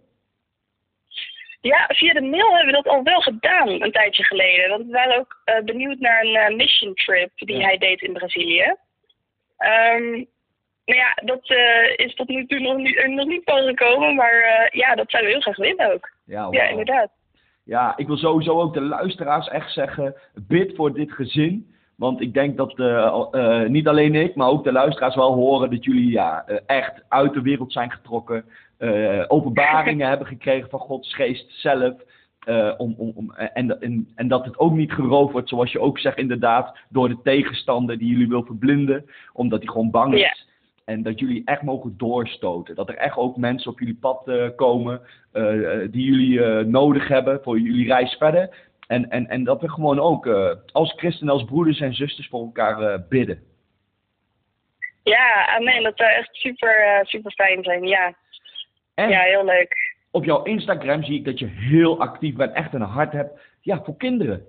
Ja, 1.61 1.87
via 1.88 2.12
de 2.12 2.20
mail 2.20 2.56
hebben 2.56 2.75
we 2.75 2.82
dat 2.82 2.88
al 2.92 3.02
wel 3.02 3.20
gedaan 3.20 3.68
een 3.68 3.92
tijdje 3.92 4.25
geleden. 4.25 4.68
Want 4.68 4.87
we 4.87 4.92
waren 4.92 5.18
ook 5.18 5.42
uh, 5.44 5.64
benieuwd 5.64 5.99
naar 5.99 6.23
een 6.23 6.50
uh, 6.52 6.56
mission 6.56 6.94
trip 6.94 7.30
die 7.35 7.62
hij 7.62 7.78
deed 7.78 8.02
in 8.02 8.12
Brazilië. 8.12 8.75
Um, 9.59 10.26
maar 10.84 10.96
ja, 10.96 11.12
dat 11.25 11.50
uh, 11.50 12.06
is 12.06 12.14
tot 12.14 12.28
nu 12.28 12.46
toe 12.46 12.60
nog 12.60 12.76
niet, 12.76 13.06
nog 13.06 13.26
niet 13.26 13.42
van 13.44 13.62
gekomen. 13.62 14.14
Maar 14.14 14.34
uh, 14.34 14.80
ja, 14.80 14.94
dat 14.94 15.10
zouden 15.10 15.32
we 15.32 15.37
heel 15.37 15.52
graag 15.52 15.56
willen 15.56 15.92
ook. 15.94 16.10
Ja, 16.25 16.44
wow. 16.44 16.54
ja, 16.54 16.62
inderdaad. 16.68 17.10
Ja, 17.64 17.96
ik 17.96 18.06
wil 18.06 18.16
sowieso 18.16 18.60
ook 18.60 18.75
de 18.75 18.80
luisteraars 18.80 19.49
echt 19.49 19.72
zeggen, 19.72 20.14
bid 20.34 20.76
voor 20.76 20.92
dit 20.94 21.12
gezin. 21.12 21.75
Want 21.96 22.20
ik 22.20 22.34
denk 22.34 22.56
dat 22.56 22.78
eh, 22.78 23.25
eh, 23.30 23.68
niet 23.68 23.88
alleen 23.88 24.14
ik, 24.14 24.34
maar 24.34 24.49
ook 24.49 24.64
de 24.64 24.72
luisteraars 24.72 25.14
wel 25.14 25.34
horen 25.34 25.70
dat 25.70 25.84
jullie 25.84 26.10
ja, 26.10 26.44
eh, 26.46 26.56
echt 26.66 27.02
uit 27.08 27.32
de 27.32 27.42
wereld 27.42 27.72
zijn 27.72 27.90
getrokken. 27.90 28.44
eh, 28.78 29.25
openbaringen 29.28 30.08
hebben 30.12 30.26
gekregen 30.26 30.70
van 30.70 30.78
Gods 30.80 31.14
geest 31.14 31.52
zelf. 31.60 31.94
eh, 32.46 32.75
om, 32.76 32.94
om, 32.99 33.12
om, 33.14 33.32
en, 33.32 33.80
en, 33.80 34.08
en 34.14 34.28
dat 34.28 34.44
het 34.44 34.58
ook 34.58 34.72
niet 34.72 34.92
geroofd 34.92 35.32
wordt, 35.32 35.49
zoals 35.49 35.72
je 35.72 35.80
ook 35.80 35.99
zegt, 35.99 36.18
inderdaad, 36.18 36.78
door 36.88 37.08
de 37.08 37.20
tegenstander 37.22 37.99
die 37.99 38.08
jullie 38.10 38.28
wil 38.28 38.44
verblinden, 38.44 39.04
omdat 39.32 39.58
hij 39.58 39.68
gewoon 39.68 39.90
bang 39.90 40.14
is. 40.14 40.49
En 40.90 41.02
dat 41.02 41.20
jullie 41.20 41.42
echt 41.44 41.62
mogen 41.62 41.94
doorstoten. 41.97 42.75
Dat 42.75 42.88
er 42.88 42.97
echt 42.97 43.16
ook 43.16 43.37
mensen 43.37 43.70
op 43.70 43.78
jullie 43.78 43.99
pad 44.00 44.28
eh, 44.28 44.49
komen 44.56 45.00
eh, 45.32 45.82
eh, 45.82 45.92
die 45.92 46.04
jullie 46.04 46.64
nodig 46.64 47.09
hebben 47.09 47.42
voor 47.42 47.59
jullie 47.59 47.87
reis 47.87 48.14
verder. 48.14 48.56
En, 48.87 49.11
en, 49.11 49.28
en 49.28 49.44
dat 49.44 49.61
we 49.61 49.70
gewoon 49.70 50.00
ook 50.00 50.26
als 50.73 50.92
christenen, 50.97 51.32
als 51.32 51.44
broeders 51.44 51.80
en 51.80 51.94
zusters 51.94 52.28
voor 52.28 52.40
elkaar 52.40 53.06
bidden. 53.09 53.42
Ja, 55.02 55.47
amen. 55.47 55.82
Dat 55.82 55.97
zou 55.97 56.11
echt 56.11 56.35
super, 56.35 57.00
super 57.02 57.32
fijn 57.32 57.64
zijn. 57.64 57.87
Ja. 57.87 58.14
En 58.94 59.09
ja, 59.09 59.20
heel 59.20 59.44
leuk. 59.44 59.97
op 60.11 60.25
jouw 60.25 60.42
Instagram 60.42 61.04
zie 61.04 61.18
ik 61.18 61.25
dat 61.25 61.38
je 61.38 61.47
heel 61.47 62.00
actief 62.00 62.35
bent, 62.35 62.52
echt 62.52 62.75
een 62.75 62.80
hart 62.80 63.12
hebt. 63.12 63.40
Ja, 63.61 63.82
voor 63.85 63.97
kinderen. 63.97 64.47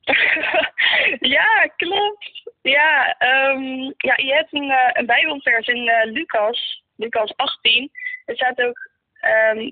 ja, 1.36 1.70
klopt. 1.76 2.39
Ja, 2.62 3.14
ehm, 3.18 3.92
ja 3.96 4.14
je 4.16 4.32
hebt 4.32 4.52
een, 4.52 4.70
eh, 4.70 4.90
een 4.92 5.06
bijbelvers 5.06 5.66
in 5.66 5.88
eh, 5.88 6.10
Lucas, 6.10 6.82
Lucas 6.96 7.36
18. 7.36 7.90
Er 8.24 8.34
staat 8.34 8.62
ook, 8.62 8.90
ehm, 9.20 9.70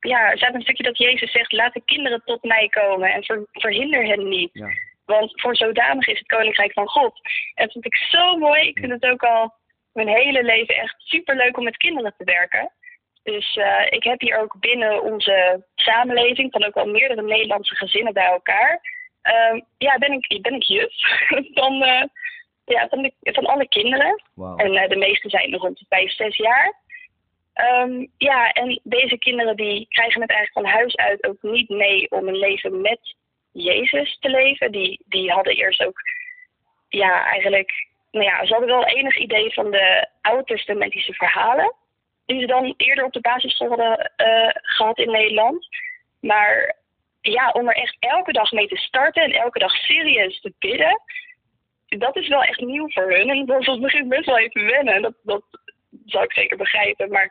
ja, 0.00 0.30
er 0.30 0.36
staat 0.36 0.54
een 0.54 0.62
stukje 0.62 0.82
dat 0.82 0.98
Jezus 0.98 1.32
zegt, 1.32 1.52
laat 1.52 1.72
de 1.72 1.82
kinderen 1.84 2.22
tot 2.24 2.42
mij 2.42 2.68
komen 2.68 3.12
en 3.12 3.24
ver, 3.24 3.46
verhinder 3.52 4.06
hen 4.06 4.28
niet. 4.28 4.50
Ja. 4.52 4.68
Want 5.04 5.40
voor 5.40 5.56
zodanig 5.56 6.06
is 6.06 6.18
het 6.18 6.28
koninkrijk 6.28 6.72
van 6.72 6.88
God. 6.88 7.20
En 7.54 7.64
dat 7.64 7.72
vind 7.72 7.84
ik 7.84 7.96
zo 7.96 8.36
mooi. 8.36 8.68
Ik 8.68 8.78
vind 8.78 8.92
het 8.92 9.04
ook 9.04 9.22
al 9.22 9.54
mijn 9.92 10.08
hele 10.08 10.42
leven 10.42 10.74
echt 10.74 10.94
super 10.98 11.36
leuk 11.36 11.56
om 11.56 11.64
met 11.64 11.76
kinderen 11.76 12.14
te 12.18 12.24
werken. 12.24 12.72
Dus 13.22 13.56
eh, 13.56 13.86
ik 13.90 14.04
heb 14.04 14.20
hier 14.20 14.38
ook 14.38 14.56
binnen 14.60 15.02
onze 15.02 15.64
samenleving, 15.74 16.52
van 16.52 16.64
ook 16.64 16.76
al 16.76 16.86
meerdere 16.86 17.22
Nederlandse 17.22 17.74
gezinnen 17.74 18.12
bij 18.12 18.26
elkaar, 18.26 18.80
ehm, 19.22 19.60
ja, 19.78 19.98
ben 19.98 20.12
ik, 20.12 20.42
ben 20.42 20.54
ik 20.54 20.62
juf 20.62 20.94
van, 21.54 21.82
eh, 21.82 22.04
ja, 22.64 22.88
van, 22.88 23.02
de, 23.02 23.12
van 23.22 23.46
alle 23.46 23.68
kinderen. 23.68 24.22
En 24.56 24.76
eh, 24.76 24.88
de 24.88 24.96
meeste 24.96 25.28
zijn 25.28 25.56
rond 25.56 25.78
de 25.78 25.84
vijf, 25.88 26.12
zes 26.12 26.36
jaar. 26.36 26.80
Ehm, 27.52 28.06
ja, 28.16 28.52
en 28.52 28.80
deze 28.82 29.18
kinderen 29.18 29.56
die 29.56 29.86
krijgen 29.88 30.20
het 30.20 30.30
eigenlijk 30.30 30.66
van 30.66 30.78
huis 30.78 30.96
uit 30.96 31.26
ook 31.26 31.42
niet 31.42 31.68
mee 31.68 32.10
om 32.10 32.28
een 32.28 32.38
leven 32.38 32.80
met 32.80 33.14
Jezus 33.52 34.18
te 34.20 34.28
leven. 34.28 34.72
Die, 34.72 35.00
die 35.06 35.30
hadden 35.30 35.56
eerst 35.56 35.84
ook, 35.84 36.00
ja, 36.88 37.24
eigenlijk, 37.24 37.88
nou 38.10 38.24
ja, 38.24 38.46
ze 38.46 38.52
hadden 38.52 38.70
wel 38.70 38.86
enig 38.86 39.18
idee 39.18 39.52
van 39.52 39.70
de 39.70 40.08
Oude 40.20 40.44
Testamentische 40.44 41.12
verhalen. 41.12 41.74
Die 42.26 42.40
ze 42.40 42.46
dan 42.46 42.74
eerder 42.76 43.04
op 43.04 43.12
de 43.12 43.20
basisschool 43.20 43.68
hadden 43.68 44.12
eh, 44.16 44.50
gehad 44.52 44.98
in 44.98 45.10
Nederland. 45.10 45.66
Maar 46.20 46.76
ja, 47.22 47.50
om 47.50 47.68
er 47.68 47.76
echt 47.76 47.96
elke 47.98 48.32
dag 48.32 48.52
mee 48.52 48.68
te 48.68 48.76
starten 48.76 49.22
en 49.22 49.32
elke 49.32 49.58
dag 49.58 49.72
serieus 49.72 50.40
te 50.40 50.52
bidden, 50.58 51.00
dat 51.98 52.16
is 52.16 52.28
wel 52.28 52.42
echt 52.42 52.60
nieuw 52.60 52.90
voor 52.90 53.10
hun. 53.12 53.30
En 53.30 53.46
dat 53.46 53.64
was 53.64 53.78
begin 53.78 54.08
best 54.08 54.26
wel 54.26 54.38
even 54.38 54.64
wennen. 54.64 55.02
Dat, 55.02 55.14
dat 55.22 55.42
zou 56.06 56.24
ik 56.24 56.32
zeker 56.32 56.56
begrijpen. 56.56 57.10
Maar 57.10 57.30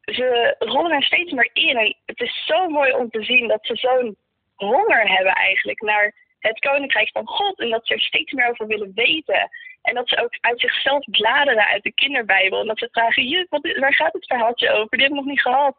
ze 0.00 0.56
rollen 0.58 0.92
er 0.92 1.02
steeds 1.02 1.32
meer 1.32 1.50
in. 1.52 1.76
En 1.76 1.96
het 2.06 2.20
is 2.20 2.44
zo 2.46 2.68
mooi 2.68 2.92
om 2.92 3.10
te 3.10 3.22
zien 3.22 3.48
dat 3.48 3.66
ze 3.66 3.76
zo'n 3.76 4.16
honger 4.54 5.08
hebben 5.08 5.32
eigenlijk 5.32 5.80
naar 5.80 6.14
het 6.38 6.58
koninkrijk 6.58 7.10
van 7.10 7.26
God. 7.26 7.58
En 7.58 7.70
dat 7.70 7.86
ze 7.86 7.94
er 7.94 8.00
steeds 8.00 8.32
meer 8.32 8.48
over 8.48 8.66
willen 8.66 8.92
weten. 8.94 9.50
En 9.82 9.94
dat 9.94 10.08
ze 10.08 10.22
ook 10.22 10.36
uit 10.40 10.60
zichzelf 10.60 11.04
bladeren 11.10 11.66
uit 11.66 11.82
de 11.82 11.92
kinderbijbel. 11.92 12.60
En 12.60 12.66
dat 12.66 12.78
ze 12.78 12.88
vragen, 12.92 13.28
juf, 13.28 13.46
waar 13.78 13.94
gaat 13.94 14.12
het 14.12 14.26
verhaaltje 14.26 14.70
over? 14.70 14.90
Die 14.90 15.00
heb 15.00 15.10
ik 15.10 15.16
nog 15.16 15.24
niet 15.24 15.40
gehad. 15.40 15.76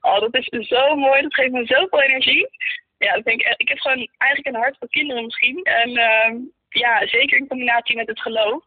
Oh, 0.00 0.20
dat 0.20 0.34
is 0.34 0.68
zo 0.68 0.96
mooi. 0.96 1.22
Dat 1.22 1.34
geeft 1.34 1.52
me 1.52 1.66
zoveel 1.66 2.02
energie. 2.02 2.48
Ja, 2.98 3.12
dat 3.14 3.26
ik, 3.26 3.40
echt- 3.42 3.60
ik 3.60 3.68
heb 3.68 3.78
gewoon 3.78 4.08
eigenlijk 4.18 4.54
een 4.56 4.62
hart 4.62 4.76
voor 4.78 4.88
kinderen 4.88 5.24
misschien. 5.24 5.62
En 5.64 5.96
ehm, 5.96 6.36
ja, 6.68 7.06
zeker 7.06 7.38
in 7.38 7.48
combinatie 7.48 7.96
met 7.96 8.06
het 8.06 8.20
geloof. 8.20 8.64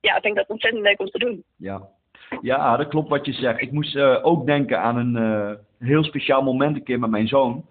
Ja, 0.00 0.16
ik 0.16 0.22
denk 0.22 0.36
dat 0.36 0.48
ontzettend 0.48 0.82
leuk 0.84 1.00
om 1.00 1.06
te 1.10 1.18
doen. 1.18 1.44
Ja. 1.56 1.82
ja, 2.40 2.76
dat 2.76 2.88
klopt 2.88 3.08
wat 3.08 3.26
je 3.26 3.32
zegt. 3.32 3.60
Ik 3.60 3.72
moest 3.72 3.96
eh, 3.96 4.18
ook 4.22 4.46
denken 4.46 4.80
aan 4.80 4.96
een 4.96 5.16
eh, 5.16 5.52
heel 5.88 6.04
speciaal 6.04 6.42
moment 6.42 6.76
een 6.76 6.82
keer 6.84 6.98
met 6.98 7.10
mijn 7.10 7.28
zoon. 7.28 7.66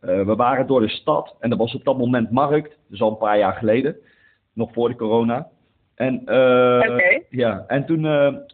Eh, 0.00 0.22
we 0.22 0.34
waren 0.36 0.66
door 0.66 0.80
de 0.80 0.88
stad 0.88 1.36
en 1.40 1.50
er 1.50 1.56
was 1.56 1.74
op 1.74 1.84
dat 1.84 1.98
moment 1.98 2.30
markt, 2.30 2.76
dus 2.88 3.00
al 3.00 3.10
een 3.10 3.16
paar 3.18 3.38
jaar 3.38 3.52
geleden, 3.54 3.96
nog 4.54 4.72
voor 4.72 4.88
de 4.88 4.96
corona. 4.96 5.48
En, 5.94 6.22
eh, 6.26 6.90
Oké. 6.92 7.20
ja, 7.30 7.64
en 7.66 7.86
toen 7.86 8.02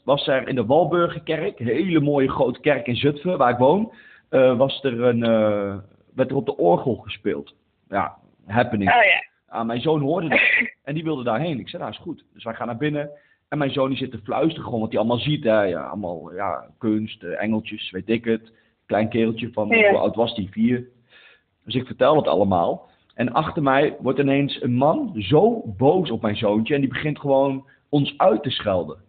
was 0.05 0.27
er 0.27 0.49
in 0.49 0.55
de 0.55 0.67
Walburgerkerk, 0.67 1.61
een 1.61 1.67
hele 1.67 2.01
mooie 2.01 2.29
grote 2.31 2.61
kerk 2.61 2.87
in 2.87 2.97
Zutphen, 2.97 3.39
waar 3.39 3.51
ik 3.51 3.59
woon, 3.59 3.93
was 4.57 4.85
er 4.85 5.03
een, 5.03 5.23
werd 6.17 6.31
er 6.31 6.37
op 6.37 6.47
de 6.47 6.57
orgel 6.57 6.95
gespeeld. 6.95 7.55
Ja, 7.89 8.17
happening. 8.47 8.91
Oh 8.91 9.03
ja. 9.03 9.25
Ah, 9.49 9.67
mijn 9.67 9.81
zoon 9.81 10.01
hoorde 10.01 10.29
dat 10.29 10.41
en 10.85 10.95
die 10.95 11.05
wilde 11.05 11.25
daarheen. 11.25 11.59
Ik 11.59 11.69
zei, 11.69 11.83
nou 11.83 11.95
is 11.95 12.01
goed. 12.01 12.25
Dus 12.35 12.45
wij 12.45 12.55
gaan 12.55 12.67
naar 12.67 12.77
binnen. 12.77 13.11
En 13.49 13.59
mijn 13.59 13.71
zoon 13.71 13.89
die 13.89 13.99
zit 13.99 14.11
te 14.11 14.21
fluisteren 14.25 14.65
gewoon 14.65 14.81
wat 14.81 14.91
hij 14.91 14.99
allemaal 14.99 15.19
ziet. 15.19 15.45
Hè. 15.45 15.63
Ja, 15.63 15.83
allemaal 15.83 16.35
ja, 16.35 16.67
kunst, 16.79 17.23
eh, 17.23 17.43
engeltjes, 17.43 17.91
weet 17.91 18.09
ik 18.09 18.25
het. 18.25 18.53
Klein 18.87 19.09
kereltje 19.09 19.53
van, 19.53 19.69
Ja. 19.69 19.91
hoe 19.91 19.99
oud 19.99 20.15
was 20.15 20.35
die? 20.35 20.51
Vier. 20.51 20.89
Dus 21.65 21.75
ik 21.75 21.87
vertel 21.87 22.17
het 22.17 22.27
allemaal. 22.27 22.89
En 23.15 23.33
achter 23.33 23.63
mij 23.63 23.97
wordt 24.01 24.19
ineens 24.19 24.63
een 24.63 24.75
man 24.75 25.13
zo 25.19 25.63
boos 25.65 26.11
op 26.11 26.23
mijn 26.23 26.37
zoontje. 26.37 26.75
En 26.75 26.81
die 26.81 26.89
begint 26.89 27.19
gewoon 27.21 27.69
ons 27.89 28.19
uit 28.19 28.43
te 28.43 28.51
schelden. 28.51 29.05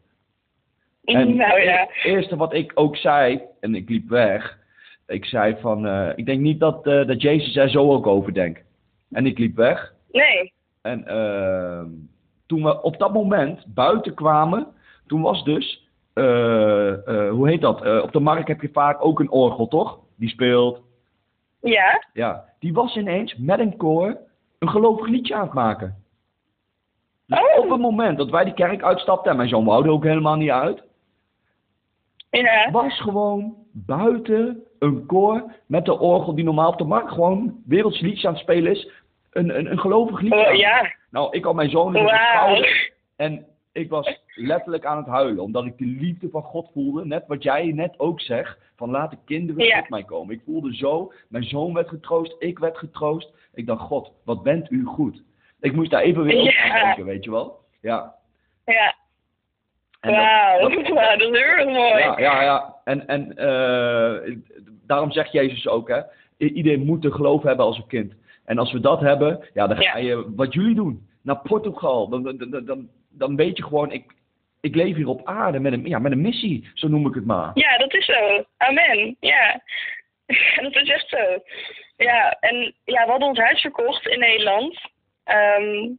En 1.03 1.35
nou 1.35 1.61
ja. 1.61 1.79
het 1.79 2.03
eerste 2.03 2.35
wat 2.35 2.53
ik 2.53 2.71
ook 2.75 2.95
zei, 2.95 3.41
en 3.59 3.75
ik 3.75 3.89
liep 3.89 4.09
weg. 4.09 4.59
Ik 5.07 5.25
zei 5.25 5.55
van, 5.59 5.87
eh, 5.87 6.09
ik 6.15 6.25
denk 6.25 6.39
niet 6.41 6.59
dat, 6.59 6.85
eh, 6.87 7.07
dat 7.07 7.21
Jezus 7.21 7.55
er 7.55 7.69
zo 7.69 7.91
ook 7.91 8.07
over 8.07 8.33
denkt. 8.33 8.61
En 9.11 9.25
ik 9.25 9.37
liep 9.37 9.55
weg. 9.55 9.93
Nee. 10.11 10.53
En 10.81 11.07
ehm, 11.07 11.89
toen 12.45 12.63
we 12.63 12.81
op 12.81 12.97
dat 12.97 13.13
moment 13.13 13.65
buiten 13.73 14.13
kwamen, 14.13 14.67
toen 15.07 15.21
was 15.21 15.43
dus, 15.43 15.87
eh, 16.13 16.23
hoe 17.29 17.47
heet 17.49 17.61
dat? 17.61 18.01
Op 18.03 18.11
de 18.11 18.19
markt 18.19 18.47
heb 18.47 18.61
je 18.61 18.69
vaak 18.73 19.05
ook 19.05 19.19
een 19.19 19.31
orgel, 19.31 19.67
toch? 19.67 19.99
Die 20.15 20.29
speelt. 20.29 20.81
Ja. 21.61 22.03
Ja, 22.13 22.45
die 22.59 22.73
was 22.73 22.95
ineens 22.95 23.35
met 23.37 23.59
een 23.59 23.77
koor 23.77 24.17
een 24.59 24.69
gelovig 24.69 25.07
liedje 25.07 25.35
aan 25.35 25.43
het 25.45 25.53
maken. 25.53 25.95
Dus 27.25 27.39
Oh. 27.39 27.63
op 27.63 27.69
het 27.69 27.79
moment 27.79 28.17
dat 28.17 28.29
wij 28.29 28.43
die 28.43 28.53
kerk 28.53 28.83
uitstapten, 28.83 29.31
en 29.31 29.37
mijn 29.37 29.49
zoon 29.49 29.65
wou 29.65 29.83
er 29.83 29.91
ook 29.91 30.03
helemaal 30.03 30.35
niet 30.35 30.49
uit, 30.49 30.83
Ja. 32.29 32.71
was 32.71 33.01
gewoon 33.01 33.55
buiten 33.71 34.63
een 34.79 35.05
koor 35.05 35.43
met 35.65 35.85
de 35.85 35.99
orgel 35.99 36.35
die 36.35 36.43
normaal 36.43 36.71
op 36.71 36.77
de 36.77 36.83
markt 36.83 37.11
gewoon 37.11 37.61
werelds 37.65 37.99
liedje 37.99 38.27
aan 38.27 38.33
het 38.33 38.41
spelen 38.41 38.71
is, 38.71 38.91
een, 39.31 39.57
een, 39.57 39.71
een 39.71 39.79
gelovig 39.79 40.19
liedje. 40.21 40.47
Oh, 40.49 40.55
ja. 40.55 40.93
Nou, 41.11 41.31
ik 41.37 41.43
had 41.43 41.55
mijn 41.55 41.69
zoon 41.69 41.95
in 41.95 42.07
schouder 42.07 42.91
en 43.15 43.45
ik 43.71 43.89
was 43.89 44.19
letterlijk 44.35 44.85
aan 44.85 44.97
het 44.97 45.05
huilen, 45.07 45.43
omdat 45.43 45.65
ik 45.65 45.77
de 45.77 45.85
liefde 45.85 46.29
van 46.29 46.41
God 46.43 46.69
voelde. 46.73 47.05
Net 47.05 47.23
wat 47.27 47.43
jij 47.43 47.71
net 47.71 47.99
ook 47.99 48.21
zegt, 48.21 48.57
van 48.75 48.89
laat 48.89 49.11
de 49.11 49.17
kinderen 49.25 49.65
Ja. 49.65 49.79
tot 49.79 49.89
mij 49.89 50.03
komen. 50.03 50.35
Ik 50.35 50.41
voelde 50.45 50.75
zo, 50.75 51.11
mijn 51.29 51.43
zoon 51.43 51.73
werd 51.73 51.89
getroost, 51.89 52.35
ik 52.39 52.59
werd 52.59 52.77
getroost. 52.77 53.31
Ik 53.53 53.65
dacht, 53.65 53.81
God, 53.81 54.11
wat 54.25 54.43
bent 54.43 54.71
u 54.71 54.83
goed. 54.83 55.23
Ik 55.59 55.73
moest 55.73 55.91
daar 55.91 56.01
even 56.01 56.23
weer 56.23 56.41
op 56.41 56.49
Ja. 56.49 56.83
denken, 56.83 57.05
weet 57.05 57.23
je 57.23 57.31
wel. 57.31 57.59
Ja. 57.81 58.15
Ja. 58.65 58.95
Dat- 59.99 60.11
Wauw. 60.15 60.59
dat- 60.59 60.71
dat 60.95 61.19
is 61.21 61.25
heel 61.27 61.33
erg 61.37 61.65
mooi. 61.65 61.77
ja, 62.03 62.19
ja, 62.19 62.41
ja. 62.43 62.75
En, 62.83 63.07
en 63.07 63.37
eh, 63.37 64.35
daarom 64.87 65.11
zegt 65.11 65.31
Jezus 65.31 65.67
ook, 65.67 65.87
hè. 65.87 66.01
Iedereen 66.37 66.85
moet 66.85 67.05
een 67.05 67.13
geloof 67.13 67.43
hebben 67.43 67.65
als 67.65 67.77
een 67.77 67.87
kind. 67.87 68.13
En 68.45 68.57
als 68.57 68.71
we 68.71 68.79
dat 68.79 68.99
hebben, 68.99 69.47
ja, 69.53 69.67
dan 69.67 69.77
ga 69.77 69.97
je, 69.97 70.33
wat 70.35 70.53
jullie 70.53 70.75
doen, 70.75 71.07
naar 71.21 71.39
Portugal. 71.41 72.09
Dan, 72.09 72.23
dan, 72.23 72.65
dan, 72.65 72.89
dan, 73.09 73.35
weet 73.35 73.57
je 73.57 73.63
gewoon, 73.63 73.91
ik, 73.91 74.05
ik 74.61 74.75
leef 74.75 74.95
hier 74.95 75.07
op 75.07 75.27
aarde 75.27 75.59
met 75.59 75.73
een, 75.73 75.85
ja, 75.85 75.99
met 75.99 76.11
een 76.11 76.21
missie, 76.21 76.69
zo 76.73 76.87
noem 76.87 77.07
ik 77.07 77.13
het 77.13 77.25
maar. 77.25 77.51
Ja, 77.53 77.77
dat 77.77 77.93
is 77.93 78.05
zo. 78.05 78.45
Amen. 78.57 79.15
Ja. 79.19 79.61
dat 80.61 80.75
is 80.75 80.89
echt 80.89 81.09
zo. 81.09 81.41
Ja, 81.97 82.37
en 82.39 82.73
ja, 82.83 83.05
we 83.05 83.11
hadden 83.11 83.27
ons 83.27 83.39
huis 83.39 83.61
verkocht 83.61 84.07
in 84.07 84.19
Nederland. 84.19 84.79
Ehm, 85.23 85.89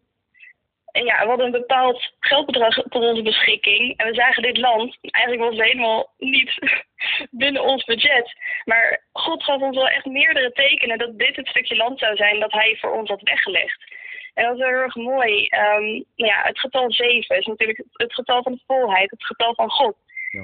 en 0.99 1.05
ja, 1.05 1.23
we 1.23 1.29
hadden 1.29 1.47
een 1.47 1.61
bepaald 1.61 2.13
geldbedrag 2.21 2.75
tot 2.75 3.03
onze 3.03 3.23
beschikking. 3.23 3.97
En 3.97 4.07
we 4.07 4.15
zagen 4.15 4.43
dit 4.43 4.57
land. 4.57 4.99
Eigenlijk 5.01 5.45
was 5.45 5.57
het 5.59 5.67
helemaal 5.67 6.15
niet 6.19 6.59
binnen 7.45 7.63
ons 7.63 7.85
budget. 7.85 8.37
Maar 8.65 9.03
God 9.13 9.45
gaf 9.45 9.61
ons 9.61 9.77
wel 9.77 9.89
echt 9.89 10.05
meerdere 10.05 10.53
tekenen 10.53 10.99
dat 10.99 11.19
dit 11.19 11.37
het 11.37 11.49
stukje 11.49 11.77
land 11.77 11.99
zou 11.99 12.17
zijn 12.17 12.41
dat 12.41 12.53
hij 12.53 12.77
voor 12.81 12.93
ons 12.93 13.09
had 13.09 13.23
weggelegd. 13.23 13.93
En 14.35 14.45
dat 14.45 14.53
is 14.53 14.59
wel 14.59 14.69
heel 14.69 14.79
erg 14.79 14.95
mooi. 14.95 15.47
Ehm, 15.47 16.03
ja, 16.15 16.43
het 16.43 16.59
getal 16.59 16.93
7 16.93 17.39
is 17.39 17.47
natuurlijk 17.47 17.83
het 17.93 18.15
getal 18.15 18.43
van 18.43 18.53
de 18.53 18.63
volheid, 18.67 19.11
het 19.11 19.25
getal 19.25 19.55
van 19.55 19.71
God. 19.71 19.97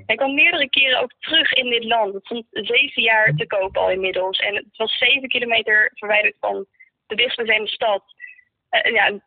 Hij 0.06 0.16
kwam 0.16 0.34
meerdere 0.34 0.68
keren 0.68 1.00
ook 1.00 1.12
terug 1.18 1.52
in 1.52 1.70
dit 1.70 1.84
land. 1.84 2.14
Het 2.14 2.25
stond 2.25 2.46
zeven 2.50 3.02
jaar 3.02 3.34
te 3.37 3.46
koop 3.46 3.76
al 3.76 3.90
inmiddels. 3.90 4.38
En 4.38 4.54
het 4.54 4.76
was 4.76 4.99
zeven 4.99 5.28
kilometer 5.28 5.90
verwijderd 5.94 6.37
van 6.40 6.66
de 7.06 7.14
dichtstbijzijnde 7.14 7.68
stad. 7.68 8.02
Eh, 8.68 8.92
ja, 8.92 9.20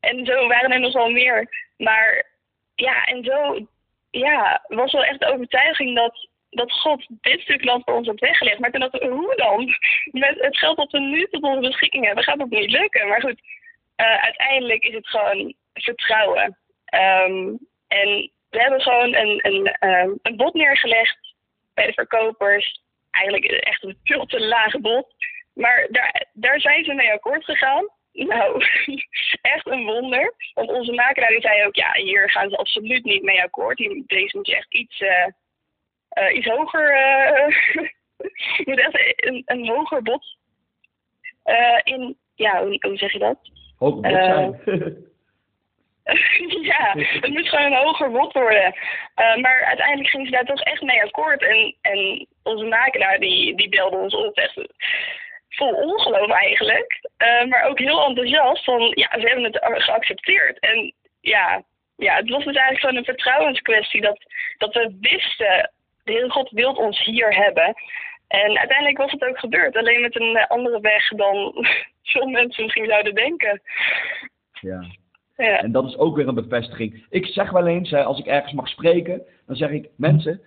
en 0.00 0.26
zo 0.26 0.48
waren 0.48 0.70
er 0.70 0.80
nog 0.80 0.92
wel 0.92 1.10
meer. 1.10 1.48
Maar 1.76 2.26
ja, 2.74 3.04
en 3.04 3.24
zo 3.24 3.66
ja, 4.10 4.64
was 4.68 4.92
wel 4.92 5.04
echt 5.04 5.20
de 5.20 5.32
overtuiging 5.32 5.96
dat, 5.96 6.28
dat 6.50 6.72
God 6.72 7.06
dit 7.08 7.40
stuk 7.40 7.64
land 7.64 7.84
voor 7.84 7.94
ons 7.94 8.06
had 8.06 8.20
weggelegd. 8.20 8.58
Maar 8.58 8.70
toen 8.70 8.80
dacht 8.80 9.02
hoe 9.02 9.36
dan? 9.36 9.74
Met 10.04 10.40
het 10.40 10.58
geld 10.58 10.76
dat 10.76 10.90
we 10.90 10.98
nu 10.98 11.26
tot 11.30 11.42
onze 11.42 11.68
beschikking 11.68 12.04
hebben, 12.04 12.24
gaat 12.24 12.38
dat 12.38 12.50
niet 12.50 12.70
lukken. 12.70 13.08
Maar 13.08 13.20
goed, 13.20 13.40
uh, 13.96 14.22
uiteindelijk 14.22 14.84
is 14.84 14.94
het 14.94 15.08
gewoon 15.08 15.54
vertrouwen. 15.72 16.58
Um, 16.94 17.58
en 17.88 18.30
we 18.50 18.60
hebben 18.60 18.80
gewoon 18.80 19.14
een, 19.14 19.38
een, 19.42 19.88
um, 19.88 20.18
een 20.22 20.36
bod 20.36 20.54
neergelegd 20.54 21.34
bij 21.74 21.86
de 21.86 21.92
verkopers. 21.92 22.82
Eigenlijk 23.10 23.52
echt 23.52 23.82
een 23.82 23.98
veel 24.04 24.26
te 24.26 24.40
lage 24.40 24.80
bod. 24.80 25.14
Maar 25.54 25.86
daar, 25.90 26.26
daar 26.32 26.60
zijn 26.60 26.84
ze 26.84 26.94
mee 26.94 27.12
akkoord 27.12 27.44
gegaan. 27.44 27.88
Nou, 28.12 28.64
echt 29.54 29.66
een 29.66 29.84
wonder. 29.84 30.34
Want 30.54 30.70
onze 30.70 30.92
makelaar 30.92 31.28
die 31.28 31.40
zei 31.40 31.66
ook, 31.66 31.74
ja, 31.74 31.92
hier 31.92 32.30
gaan 32.30 32.50
ze 32.50 32.56
absoluut 32.56 33.04
niet 33.04 33.22
mee 33.22 33.42
akkoord. 33.42 33.76
Deze 34.06 34.36
moet 34.36 34.46
je 34.46 34.56
echt 34.56 34.74
iets, 34.74 35.00
uh, 35.00 35.26
uh, 36.18 36.36
iets 36.36 36.46
hoger, 36.46 36.94
uh, 36.94 37.86
moet 38.64 38.78
echt 38.78 39.24
een, 39.26 39.42
een 39.46 39.68
hoger 39.68 40.02
bod 40.02 40.38
in, 41.82 42.16
ja, 42.34 42.64
hoe, 42.64 42.76
hoe, 42.80 42.96
zeg 42.96 43.12
je 43.12 43.18
dat? 43.18 43.38
Hoger 43.76 44.00
bod 44.00 44.12
zijn. 44.12 45.08
ja, 46.62 46.94
het 46.96 47.28
moet 47.28 47.48
gewoon 47.48 47.72
een 47.72 47.84
hoger 47.84 48.10
bod 48.10 48.32
worden. 48.32 48.74
maar 49.14 49.64
uiteindelijk 49.64 50.08
gingen 50.08 50.26
ze 50.26 50.32
daar 50.32 50.44
toch 50.44 50.60
echt 50.60 50.82
mee 50.82 51.02
akkoord. 51.02 51.42
En, 51.42 51.76
en 51.80 52.26
onze 52.42 52.64
makelaar 52.64 53.18
die, 53.18 53.56
die 53.56 53.68
belde 53.68 53.96
ons 53.96 54.14
op. 54.14 54.36
Echt, 54.36 54.56
vol 55.50 55.72
ongeloof 55.72 56.30
eigenlijk. 56.30 57.08
Uh, 57.18 57.44
maar 57.48 57.64
ook 57.64 57.78
heel 57.78 58.06
enthousiast 58.06 58.64
van, 58.64 58.80
ja, 58.94 59.08
ze 59.20 59.26
hebben 59.26 59.44
het 59.44 59.82
geaccepteerd. 59.82 60.58
En 60.58 60.94
ja, 61.20 61.62
ja, 61.96 62.16
het 62.16 62.30
was 62.30 62.44
dus 62.44 62.56
eigenlijk 62.56 62.96
een 62.96 63.04
vertrouwenskwestie. 63.04 64.00
Dat, 64.00 64.24
dat 64.58 64.74
we 64.74 64.96
wisten, 65.00 65.70
de 66.04 66.12
Heer 66.12 66.30
God 66.30 66.50
wil 66.50 66.72
ons 66.72 67.04
hier 67.04 67.34
hebben. 67.34 67.74
En 68.28 68.58
uiteindelijk 68.58 68.98
was 68.98 69.10
het 69.10 69.24
ook 69.24 69.38
gebeurd. 69.38 69.76
Alleen 69.76 70.00
met 70.00 70.20
een 70.20 70.36
andere 70.36 70.80
weg 70.80 71.08
dan 71.08 71.52
veel 72.12 72.26
mensen 72.26 72.62
misschien 72.62 72.86
zouden 72.86 73.14
denken. 73.14 73.60
Ja. 74.60 74.84
ja. 75.36 75.62
En 75.62 75.72
dat 75.72 75.84
is 75.84 75.96
ook 75.96 76.16
weer 76.16 76.28
een 76.28 76.34
bevestiging. 76.34 77.06
Ik 77.10 77.26
zeg 77.26 77.50
wel 77.50 77.66
eens, 77.66 77.90
hè, 77.90 78.04
als 78.04 78.18
ik 78.18 78.26
ergens 78.26 78.52
mag 78.52 78.68
spreken, 78.68 79.22
dan 79.46 79.56
zeg 79.56 79.70
ik, 79.70 79.88
mensen, 79.96 80.40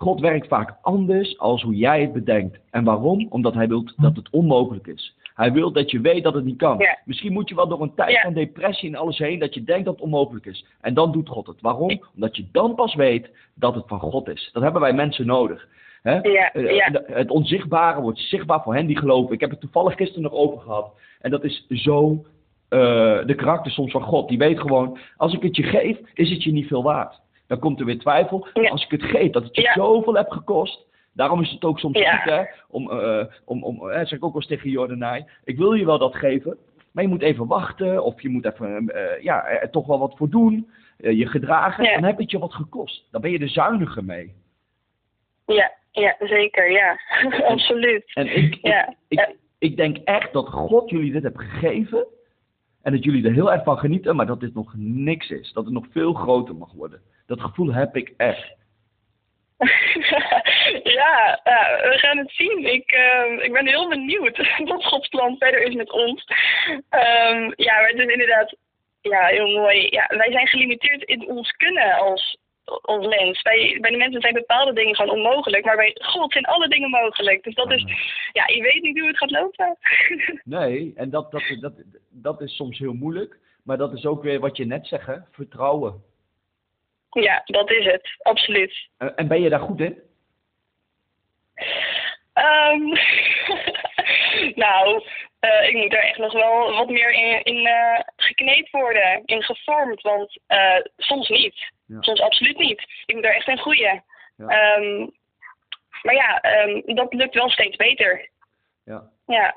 God 0.00 0.20
werkt 0.20 0.48
vaak 0.48 0.74
anders 0.82 1.38
als 1.38 1.62
hoe 1.62 1.74
jij 1.74 2.00
het 2.00 2.12
bedenkt. 2.12 2.58
En 2.70 2.84
waarom? 2.84 3.26
Omdat 3.30 3.54
hij 3.54 3.68
wil 3.68 3.84
dat 3.96 4.16
het 4.16 4.30
onmogelijk 4.30 4.86
is. 4.86 5.16
Hij 5.34 5.52
wil 5.52 5.72
dat 5.72 5.90
je 5.90 6.00
weet 6.00 6.24
dat 6.24 6.34
het 6.34 6.44
niet 6.44 6.56
kan. 6.56 6.80
Misschien 7.04 7.32
moet 7.32 7.48
je 7.48 7.54
wel 7.54 7.68
door 7.68 7.82
een 7.82 7.94
tijd 7.94 8.20
van 8.20 8.32
depressie 8.32 8.88
en 8.88 8.94
alles 8.94 9.18
heen 9.18 9.38
dat 9.38 9.54
je 9.54 9.64
denkt 9.64 9.84
dat 9.84 9.94
het 9.94 10.02
onmogelijk 10.02 10.46
is. 10.46 10.66
En 10.80 10.94
dan 10.94 11.12
doet 11.12 11.28
God 11.28 11.46
het. 11.46 11.60
Waarom? 11.60 12.02
Omdat 12.14 12.36
je 12.36 12.44
dan 12.52 12.74
pas 12.74 12.94
weet 12.94 13.30
dat 13.54 13.74
het 13.74 13.84
van 13.86 14.00
God 14.00 14.28
is. 14.28 14.50
Dat 14.52 14.62
hebben 14.62 14.80
wij 14.80 14.92
mensen 14.92 15.26
nodig. 15.26 15.68
Hè? 16.02 16.20
Eh, 16.20 16.86
het 17.06 17.30
onzichtbare 17.30 18.00
wordt 18.00 18.18
zichtbaar 18.18 18.62
voor 18.62 18.74
hen 18.74 18.86
die 18.86 18.98
geloven. 18.98 19.34
Ik 19.34 19.40
heb 19.40 19.50
het 19.50 19.60
toevallig 19.60 19.94
gisteren 19.94 20.22
nog 20.22 20.32
over 20.32 20.60
gehad. 20.60 20.92
En 21.20 21.30
dat 21.30 21.44
is 21.44 21.66
zo 21.68 22.10
uh, 22.10 22.20
de 23.26 23.34
karakter 23.36 23.72
soms 23.72 23.90
van 23.90 24.02
God. 24.02 24.28
Die 24.28 24.38
weet 24.38 24.60
gewoon, 24.60 24.98
als 25.16 25.34
ik 25.34 25.42
het 25.42 25.56
je 25.56 25.62
geef, 25.62 25.98
is 26.14 26.30
het 26.30 26.42
je 26.42 26.52
niet 26.52 26.66
veel 26.66 26.82
waard 26.82 27.20
dan 27.50 27.58
komt 27.58 27.80
er 27.80 27.86
weer 27.86 27.98
twijfel. 27.98 28.46
Als 28.70 28.84
ik 28.84 28.90
het 28.90 29.02
geef, 29.02 29.30
dat 29.30 29.42
het 29.42 29.56
je 29.56 29.72
zoveel 29.74 30.14
heb 30.14 30.30
gekost. 30.30 30.86
Daarom 31.12 31.40
is 31.40 31.50
het 31.50 31.64
ook 31.64 31.78
soms 31.78 31.98
goed, 31.98 32.32
hè, 32.32 32.42
om, 32.68 32.90
uh, 32.90 33.24
om, 33.44 33.64
om 33.64 33.88
uh, 33.88 33.94
zeg 33.94 34.12
ik 34.12 34.24
ook 34.24 34.32
wel 34.32 34.42
eens 34.42 34.46
tegen 34.46 34.70
Jordanai, 34.70 35.24
ik 35.44 35.56
wil 35.56 35.72
je 35.72 35.84
wel 35.84 35.98
dat 35.98 36.14
geven, 36.14 36.56
maar 36.92 37.04
je 37.04 37.10
moet 37.10 37.22
even 37.22 37.46
wachten, 37.46 38.04
of 38.04 38.22
je 38.22 38.28
moet 38.28 38.44
even, 38.44 38.92
uh, 38.94 39.22
ja, 39.22 39.44
er 39.44 39.70
toch 39.70 39.86
wel 39.86 39.98
wat 39.98 40.16
voor 40.16 40.28
doen, 40.28 40.70
je 40.96 41.26
gedragen, 41.26 41.84
dan 41.84 42.04
heb 42.04 42.18
het 42.18 42.30
je 42.30 42.38
wat 42.38 42.54
gekost. 42.54 43.08
Dan 43.10 43.20
ben 43.20 43.30
je 43.30 43.38
er 43.38 43.48
zuiniger 43.48 44.04
mee. 44.04 44.34
Ja, 45.46 45.72
ja 45.90 46.16
zeker, 46.18 46.70
ja, 46.70 46.98
absoluut. 47.52 48.04
En 48.14 48.36
ik, 48.36 48.56
ik, 48.56 48.94
ik, 49.08 49.36
ik 49.58 49.76
denk 49.76 49.96
echt 49.96 50.32
dat 50.32 50.48
God 50.48 50.90
jullie 50.90 51.12
dit 51.12 51.22
heeft 51.22 51.38
gegeven, 51.38 52.06
en 52.82 52.92
dat 52.92 53.04
jullie 53.04 53.24
er 53.24 53.32
heel 53.32 53.52
erg 53.52 53.62
van 53.62 53.78
genieten, 53.78 54.16
maar 54.16 54.26
dat 54.26 54.40
dit 54.40 54.54
nog 54.54 54.74
niks 54.76 55.30
is. 55.30 55.52
Dat 55.52 55.64
het 55.64 55.72
nog 55.72 55.86
veel 55.90 56.12
groter 56.12 56.56
mag 56.56 56.72
worden. 56.72 57.00
Dat 57.30 57.40
gevoel 57.40 57.72
heb 57.72 57.96
ik 57.96 58.14
echt. 58.16 58.54
ja, 60.98 61.40
we 61.82 61.96
gaan 61.96 62.18
het 62.18 62.30
zien. 62.30 62.72
Ik, 62.72 62.92
uh, 62.92 63.44
ik 63.44 63.52
ben 63.52 63.66
heel 63.66 63.88
benieuwd 63.88 64.36
wat 64.70 64.84
Gods 64.84 65.08
plan 65.08 65.36
verder 65.38 65.62
is 65.62 65.74
met 65.74 65.92
ons. 65.92 66.24
Um, 66.68 67.52
ja, 67.56 67.74
maar 67.74 67.88
het 67.88 67.98
is 67.98 68.12
inderdaad 68.12 68.56
ja, 69.00 69.26
heel 69.26 69.48
mooi. 69.48 69.86
Ja, 69.90 70.06
wij 70.16 70.32
zijn 70.32 70.46
gelimiteerd 70.46 71.02
in 71.02 71.28
ons 71.28 71.50
kunnen 71.50 71.92
als, 71.92 72.38
als 72.64 73.06
mens. 73.06 73.42
Bij, 73.42 73.78
bij 73.80 73.90
de 73.90 73.96
mensen 73.96 74.20
zijn 74.20 74.34
bepaalde 74.34 74.72
dingen 74.72 74.94
gewoon 74.94 75.16
onmogelijk, 75.16 75.64
maar 75.64 75.76
bij 75.76 75.96
God 76.02 76.32
zijn 76.32 76.44
alle 76.44 76.68
dingen 76.68 76.90
mogelijk. 76.90 77.42
Dus 77.42 77.54
dat 77.54 77.72
is, 77.72 77.84
ja, 78.32 78.46
je 78.46 78.62
weet 78.62 78.82
niet 78.82 78.98
hoe 78.98 79.08
het 79.08 79.18
gaat 79.18 79.30
lopen. 79.30 79.78
nee, 80.58 80.92
en 80.96 81.10
dat, 81.10 81.30
dat, 81.30 81.42
dat, 81.60 81.72
dat 82.08 82.40
is 82.40 82.56
soms 82.56 82.78
heel 82.78 82.94
moeilijk, 82.94 83.38
maar 83.64 83.76
dat 83.76 83.92
is 83.92 84.06
ook 84.06 84.22
weer 84.22 84.40
wat 84.40 84.56
je 84.56 84.64
net 84.66 84.86
zegt, 84.86 85.06
hè? 85.06 85.16
vertrouwen. 85.30 86.08
Ja, 87.10 87.42
dat 87.44 87.70
is 87.70 87.84
het, 87.84 88.08
absoluut. 88.22 88.88
En 88.96 89.28
ben 89.28 89.40
je 89.40 89.48
daar 89.48 89.60
goed 89.60 89.80
in? 89.80 89.98
Um, 92.34 92.88
nou, 94.64 95.02
uh, 95.40 95.68
ik 95.68 95.74
moet 95.74 95.90
daar 95.90 96.02
echt 96.02 96.18
nog 96.18 96.32
wel 96.32 96.74
wat 96.74 96.88
meer 96.88 97.12
in, 97.12 97.42
in 97.42 97.66
uh, 97.66 98.00
gekneed 98.16 98.70
worden, 98.70 99.22
in 99.24 99.42
gevormd, 99.42 100.02
want 100.02 100.38
uh, 100.48 100.80
soms 100.96 101.28
niet. 101.28 101.72
Ja. 101.86 101.96
Soms 102.00 102.20
absoluut 102.20 102.58
niet. 102.58 102.80
Ik 103.06 103.14
moet 103.14 103.22
daar 103.22 103.34
echt 103.34 103.48
in 103.48 103.58
groeien. 103.58 104.04
Ja. 104.36 104.76
Um, 104.76 105.10
maar 106.02 106.14
ja, 106.14 106.62
um, 106.64 106.94
dat 106.94 107.14
lukt 107.14 107.34
wel 107.34 107.50
steeds 107.50 107.76
beter. 107.76 108.28
Ja. 108.84 109.02
Ja. 109.26 109.54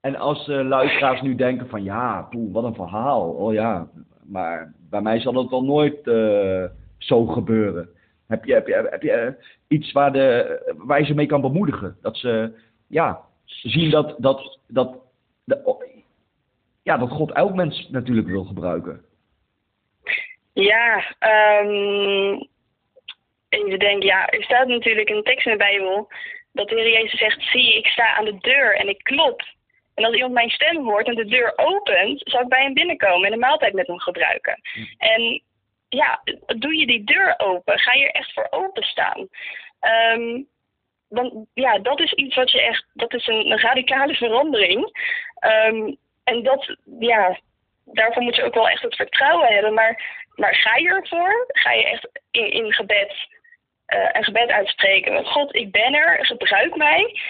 En 0.00 0.16
als 0.16 0.46
luisteraars 0.46 1.20
nu 1.20 1.34
denken 1.34 1.68
van 1.68 1.84
ja, 1.84 2.22
poeh, 2.22 2.52
wat 2.52 2.64
een 2.64 2.74
verhaal. 2.74 3.30
Oh 3.30 3.52
ja, 3.52 3.88
maar 4.22 4.72
bij 4.90 5.00
mij 5.00 5.20
zal 5.20 5.34
het 5.34 5.50
wel 5.50 5.64
nooit 5.64 6.04
zo 7.02 7.26
gebeuren? 7.26 7.88
Heb 8.26 8.44
je, 8.44 8.52
heb 8.52 8.66
je, 8.66 8.88
heb 8.90 9.02
je 9.02 9.34
iets 9.68 9.92
waar, 9.92 10.12
de, 10.12 10.74
waar 10.76 11.00
je 11.00 11.06
ze 11.06 11.14
mee 11.14 11.26
kan 11.26 11.40
bemoedigen? 11.40 11.96
Dat 12.02 12.16
ze 12.16 12.52
ja, 12.88 13.20
zien 13.44 13.90
dat, 13.90 14.14
dat, 14.18 14.58
dat, 14.68 14.98
de, 15.44 15.78
ja, 16.82 16.96
dat 16.96 17.10
God 17.10 17.32
elk 17.32 17.54
mens 17.54 17.88
natuurlijk 17.90 18.26
wil 18.26 18.44
gebruiken. 18.44 19.04
Ja, 20.52 21.14
um, 21.62 22.48
even 23.48 23.78
denken. 23.78 24.06
Ja, 24.06 24.28
er 24.28 24.42
staat 24.42 24.66
natuurlijk 24.66 25.08
een 25.08 25.22
tekst 25.22 25.46
in 25.46 25.52
de 25.52 25.58
Bijbel 25.58 26.08
dat 26.52 26.68
de 26.68 26.74
Heer 26.74 26.92
Jezus 26.92 27.18
zegt: 27.18 27.42
Zie, 27.42 27.76
ik 27.76 27.86
sta 27.86 28.16
aan 28.16 28.24
de 28.24 28.38
deur 28.38 28.74
en 28.74 28.88
ik 28.88 29.02
klop. 29.02 29.42
En 29.94 30.04
als 30.04 30.14
iemand 30.14 30.32
mijn 30.32 30.50
stem 30.50 30.84
hoort 30.84 31.06
en 31.06 31.14
de 31.14 31.24
deur 31.24 31.52
opent, 31.56 32.20
zal 32.24 32.40
ik 32.40 32.48
bij 32.48 32.62
hem 32.62 32.74
binnenkomen 32.74 33.26
en 33.26 33.32
een 33.32 33.38
maaltijd 33.38 33.72
met 33.72 33.86
hem 33.86 33.98
gebruiken. 33.98 34.60
Hm. 34.72 34.80
En 34.98 35.42
ja, 35.90 36.20
doe 36.46 36.76
je 36.76 36.86
die 36.86 37.04
deur 37.04 37.34
open? 37.36 37.78
Ga 37.78 37.92
je 37.92 38.04
er 38.04 38.14
echt 38.14 38.32
voor 38.32 38.46
openstaan? 38.50 39.28
Um, 40.14 40.48
ja, 41.54 41.78
dat 41.78 42.00
is 42.00 42.12
iets 42.12 42.34
wat 42.34 42.50
je 42.50 42.62
echt, 42.62 42.86
dat 42.94 43.14
is 43.14 43.26
een, 43.26 43.50
een 43.50 43.60
radicale 43.60 44.14
verandering. 44.14 44.80
Um, 45.66 45.96
en 46.24 46.42
dat, 46.42 46.76
ja, 46.98 47.38
daarvoor 47.84 48.22
moet 48.22 48.36
je 48.36 48.44
ook 48.44 48.54
wel 48.54 48.68
echt 48.68 48.82
het 48.82 48.96
vertrouwen 48.96 49.48
hebben. 49.48 49.74
Maar, 49.74 50.02
maar 50.34 50.54
ga 50.54 50.76
je 50.76 50.88
ervoor? 50.88 51.46
Ga 51.48 51.72
je 51.72 51.84
echt 51.84 52.08
in, 52.30 52.50
in 52.50 52.72
gebed 52.72 53.14
uh, 53.86 54.08
een 54.12 54.24
gebed 54.24 54.50
uitspreken? 54.50 55.26
God, 55.26 55.54
ik 55.54 55.70
ben 55.70 55.94
er, 55.94 56.26
gebruik 56.26 56.76
mij. 56.76 57.20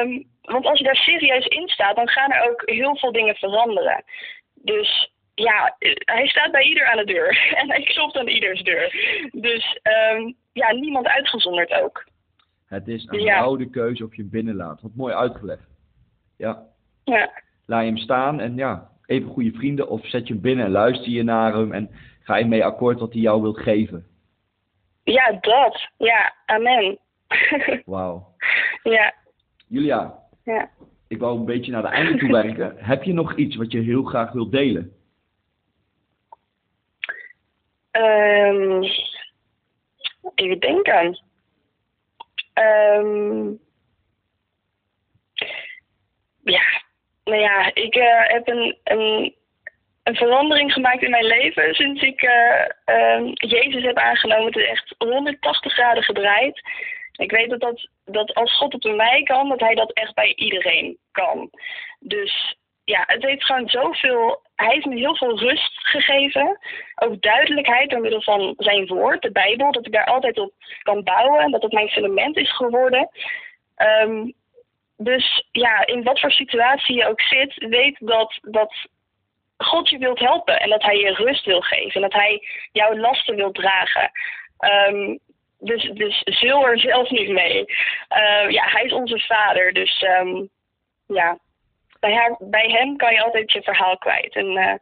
Um, 0.00 0.30
want 0.42 0.66
als 0.66 0.78
je 0.78 0.84
daar 0.84 0.96
serieus 0.96 1.46
in 1.46 1.68
staat, 1.68 1.96
dan 1.96 2.08
gaan 2.08 2.32
er 2.32 2.50
ook 2.50 2.62
heel 2.64 2.96
veel 2.96 3.12
dingen 3.12 3.36
veranderen. 3.36 4.04
Dus 4.54 5.11
ja, 5.34 5.76
hij 6.04 6.26
staat 6.26 6.52
bij 6.52 6.62
ieder 6.62 6.86
aan 6.86 6.96
de 6.96 7.04
deur. 7.04 7.30
En 7.60 7.70
hij 7.70 7.82
klopt 7.82 8.16
aan 8.16 8.28
ieders 8.28 8.62
deur. 8.62 8.90
Dus 9.32 9.78
um, 10.14 10.34
ja, 10.52 10.72
niemand 10.72 11.06
uitgezonderd 11.06 11.72
ook. 11.72 12.04
Het 12.66 12.88
is 12.88 13.06
een 13.08 13.20
ja. 13.20 13.40
oude 13.40 13.70
keuze 13.70 14.04
of 14.04 14.16
je 14.16 14.22
hem 14.22 14.30
binnenlaat. 14.30 14.80
Wat 14.80 14.94
mooi 14.94 15.14
uitgelegd. 15.14 15.68
Ja. 16.36 16.62
ja. 17.04 17.30
Laat 17.66 17.80
je 17.80 17.86
hem 17.86 17.96
staan 17.96 18.40
en 18.40 18.56
ja, 18.56 18.90
even 19.06 19.30
goede 19.30 19.52
vrienden. 19.52 19.88
Of 19.88 20.06
zet 20.06 20.26
je 20.26 20.32
hem 20.32 20.42
binnen 20.42 20.64
en 20.64 20.70
luister 20.70 21.10
je 21.10 21.22
naar 21.22 21.52
hem. 21.52 21.72
En 21.72 21.90
ga 22.22 22.36
je 22.36 22.44
mee 22.44 22.64
akkoord 22.64 23.00
wat 23.00 23.12
hij 23.12 23.22
jou 23.22 23.42
wilt 23.42 23.58
geven. 23.58 24.06
Ja, 25.04 25.38
dat. 25.40 25.88
Ja, 25.96 26.34
amen. 26.46 26.98
Wauw. 27.84 28.26
Ja. 28.82 29.14
Julia. 29.68 30.14
Ja. 30.44 30.70
Ik 31.08 31.18
wou 31.18 31.38
een 31.38 31.44
beetje 31.44 31.72
naar 31.72 31.82
de 31.82 31.88
einde 31.88 32.18
toe 32.18 32.30
werken. 32.30 32.74
Heb 32.90 33.02
je 33.02 33.12
nog 33.12 33.36
iets 33.36 33.56
wat 33.56 33.72
je 33.72 33.80
heel 33.80 34.02
graag 34.02 34.32
wilt 34.32 34.52
delen? 34.52 34.92
Um, 37.92 38.82
even 40.34 40.60
denken. 40.60 41.20
Um, 42.54 43.60
ja, 46.42 46.82
nou 47.24 47.40
ja, 47.40 47.74
ik 47.74 47.96
uh, 47.96 48.28
heb 48.28 48.48
een, 48.48 48.78
een, 48.84 49.34
een 50.02 50.14
verandering 50.14 50.72
gemaakt 50.72 51.02
in 51.02 51.10
mijn 51.10 51.24
leven 51.24 51.74
sinds 51.74 52.02
ik 52.02 52.22
eh, 52.22 52.64
ehm, 52.84 53.24
Jezus 53.34 53.82
heb 53.82 53.96
aangenomen. 53.96 54.46
Het 54.46 54.56
is 54.56 54.68
echt 54.68 54.94
180 54.98 55.72
graden 55.72 56.02
gedraaid. 56.02 56.60
Ik 57.12 57.30
weet 57.30 57.50
dat, 57.50 57.60
dat, 57.60 57.88
dat 58.04 58.34
als 58.34 58.56
God 58.56 58.72
het 58.72 58.82
bij 58.82 58.94
mij 58.94 59.22
kan, 59.22 59.48
dat 59.48 59.60
hij 59.60 59.74
dat 59.74 59.92
echt 59.92 60.14
bij 60.14 60.34
iedereen 60.34 60.98
kan. 61.10 61.50
Dus 62.00 62.56
ja, 62.84 63.04
het 63.06 63.22
heeft 63.22 63.44
gewoon 63.44 63.68
zoveel. 63.68 64.42
Hij 64.62 64.74
heeft 64.74 64.86
me 64.86 64.96
heel 64.96 65.16
veel 65.16 65.38
rust 65.38 65.72
gegeven. 65.74 66.58
Ook 66.94 67.22
duidelijkheid 67.22 67.90
door 67.90 68.00
middel 68.00 68.22
van 68.22 68.54
zijn 68.58 68.86
woord, 68.86 69.22
de 69.22 69.32
Bijbel. 69.32 69.72
Dat 69.72 69.86
ik 69.86 69.92
daar 69.92 70.06
altijd 70.06 70.38
op 70.38 70.52
kan 70.82 71.02
bouwen. 71.02 71.40
En 71.40 71.50
dat 71.50 71.62
het 71.62 71.72
mijn 71.72 71.88
fundament 71.88 72.36
is 72.36 72.56
geworden. 72.56 73.08
Ehm, 73.76 74.30
dus 74.96 75.46
ja, 75.50 75.86
in 75.86 76.02
wat 76.02 76.20
voor 76.20 76.30
situatie 76.30 76.96
je 76.96 77.08
ook 77.08 77.20
zit, 77.20 77.66
weet 77.68 77.96
dat, 78.00 78.38
dat 78.42 78.74
God 79.56 79.88
je 79.88 79.98
wilt 79.98 80.18
helpen. 80.18 80.60
En 80.60 80.70
dat 80.70 80.82
hij 80.82 80.96
je 80.96 81.14
rust 81.14 81.44
wil 81.44 81.60
geven. 81.60 81.94
En 81.94 82.00
dat 82.00 82.12
hij 82.12 82.42
jouw 82.72 82.96
lasten 82.96 83.34
wil 83.34 83.52
dragen. 83.52 84.10
Um, 84.88 85.18
dus, 85.58 85.90
dus 85.94 86.22
zul 86.24 86.66
er 86.66 86.78
zelf 86.78 87.10
niet 87.10 87.28
mee. 87.28 87.58
Uh, 87.58 88.50
ja, 88.50 88.64
hij 88.68 88.84
is 88.84 88.92
onze 88.92 89.18
vader. 89.18 89.72
Dus 89.72 90.04
ja, 91.06 91.38
bij, 92.02 92.14
haar, 92.14 92.36
bij 92.40 92.68
hem 92.68 92.96
kan 92.96 93.12
je 93.12 93.22
altijd 93.22 93.52
je 93.52 93.62
verhaal 93.62 93.98
kwijt. 93.98 94.34
En 94.34 94.46
uh, 94.46 94.74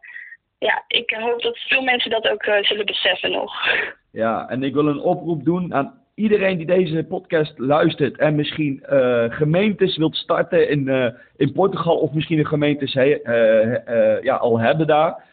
ja, 0.58 0.84
ik 0.86 1.10
hoop 1.10 1.42
dat 1.42 1.58
veel 1.58 1.82
mensen 1.82 2.10
dat 2.10 2.28
ook 2.28 2.46
uh, 2.46 2.62
zullen 2.62 2.86
beseffen 2.86 3.30
nog. 3.30 3.52
Ja, 4.12 4.48
en 4.48 4.62
ik 4.62 4.74
wil 4.74 4.86
een 4.86 5.00
oproep 5.00 5.44
doen 5.44 5.74
aan 5.74 6.00
iedereen 6.14 6.56
die 6.56 6.66
deze 6.66 7.04
podcast 7.08 7.58
luistert 7.58 8.18
en 8.18 8.34
misschien 8.34 8.82
uh, 8.92 9.24
gemeentes 9.28 9.96
wilt 9.96 10.16
starten 10.16 10.68
in, 10.68 10.86
uh, 10.86 11.06
in 11.36 11.52
Portugal 11.52 11.96
of 11.96 12.12
misschien 12.12 12.38
een 12.38 12.46
gemeentes 12.46 12.94
uh, 12.94 14.22
ja, 14.22 14.36
al 14.36 14.60
hebben 14.60 14.86
daar. 14.86 15.24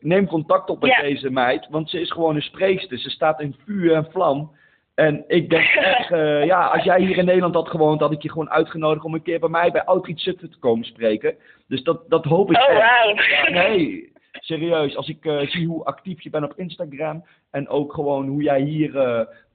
Neem 0.00 0.26
contact 0.26 0.70
op 0.70 0.80
met 0.80 0.90
ja. 0.90 1.00
deze 1.00 1.30
meid, 1.30 1.66
want 1.70 1.90
ze 1.90 2.00
is 2.00 2.10
gewoon 2.10 2.34
een 2.34 2.42
spreekster. 2.42 2.98
Ze 2.98 3.10
staat 3.10 3.40
in 3.40 3.56
vuur 3.64 3.94
en 3.94 4.10
vlam. 4.10 4.50
En 5.02 5.24
ik 5.26 5.50
denk 5.50 5.64
echt, 5.94 6.08
ja, 6.46 6.66
als 6.66 6.84
jij 6.84 7.00
hier 7.00 7.16
in 7.16 7.24
Nederland 7.24 7.54
had 7.54 7.68
gewoond, 7.68 8.00
had 8.00 8.12
ik 8.12 8.22
je 8.22 8.30
gewoon 8.30 8.50
uitgenodigd 8.50 9.04
om 9.04 9.14
een 9.14 9.22
keer 9.22 9.40
bij 9.40 9.48
mij 9.48 9.70
bij 9.70 9.84
Outreach 9.84 10.20
Zutphen 10.20 10.50
te 10.50 10.58
komen 10.58 10.84
spreken. 10.84 11.36
Dus 11.68 11.82
dat, 11.82 12.10
dat 12.10 12.24
hoop 12.24 12.50
ik. 12.50 12.56
Oh, 12.56 12.66
wow. 12.66 13.20
Ja, 13.20 13.50
nee, 13.50 14.12
serieus. 14.32 14.96
Als 14.96 15.08
ik 15.08 15.48
zie 15.50 15.66
hoe 15.66 15.84
actief 15.84 16.22
je 16.22 16.30
bent 16.30 16.44
op 16.44 16.58
Instagram 16.58 17.24
en 17.50 17.68
ook 17.68 17.94
gewoon 17.94 18.28
hoe 18.28 18.42
jij 18.42 18.60
hier 18.60 18.94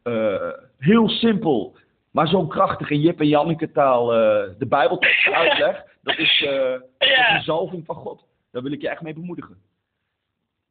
uh, 0.04 0.52
heel 0.80 1.10
simpel, 1.10 1.76
maar 2.12 2.28
zo 2.28 2.48
krachtig 2.48 2.90
in 2.90 3.02
Jip 3.02 3.20
en 3.20 3.28
Janneke 3.28 3.72
taal 3.72 4.06
de 4.06 4.66
Bijbeltekst 4.70 5.32
uitlegt. 5.32 5.84
Dat 6.04 6.18
is, 6.18 6.40
ja. 6.40 6.72
dat 6.98 7.08
is 7.08 7.30
een 7.30 7.42
zalving 7.42 7.86
van 7.86 7.96
God. 7.96 8.26
Daar 8.52 8.64
wil 8.64 8.72
ik 8.72 8.82
je 8.82 8.90
echt 8.90 9.02
mee 9.02 9.14
bemoedigen. 9.14 9.58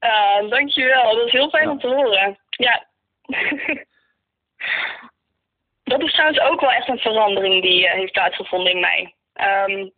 Ja, 0.01 0.43
dankjewel. 0.49 1.17
Dat 1.17 1.27
is 1.27 1.33
heel 1.33 1.49
fijn 1.49 1.65
ja. 1.65 1.71
om 1.71 1.79
te 1.79 1.87
horen. 1.87 2.39
Ja. 2.51 2.87
Dat 5.85 6.03
is 6.03 6.13
trouwens 6.13 6.41
ook 6.41 6.61
wel 6.61 6.73
echt 6.73 6.89
een 6.89 6.99
verandering 6.99 7.63
die 7.63 7.89
heeft 7.89 8.13
plaatsgevonden 8.13 8.73
in 8.73 8.81
mij. 8.81 9.15
Um, 9.69 9.93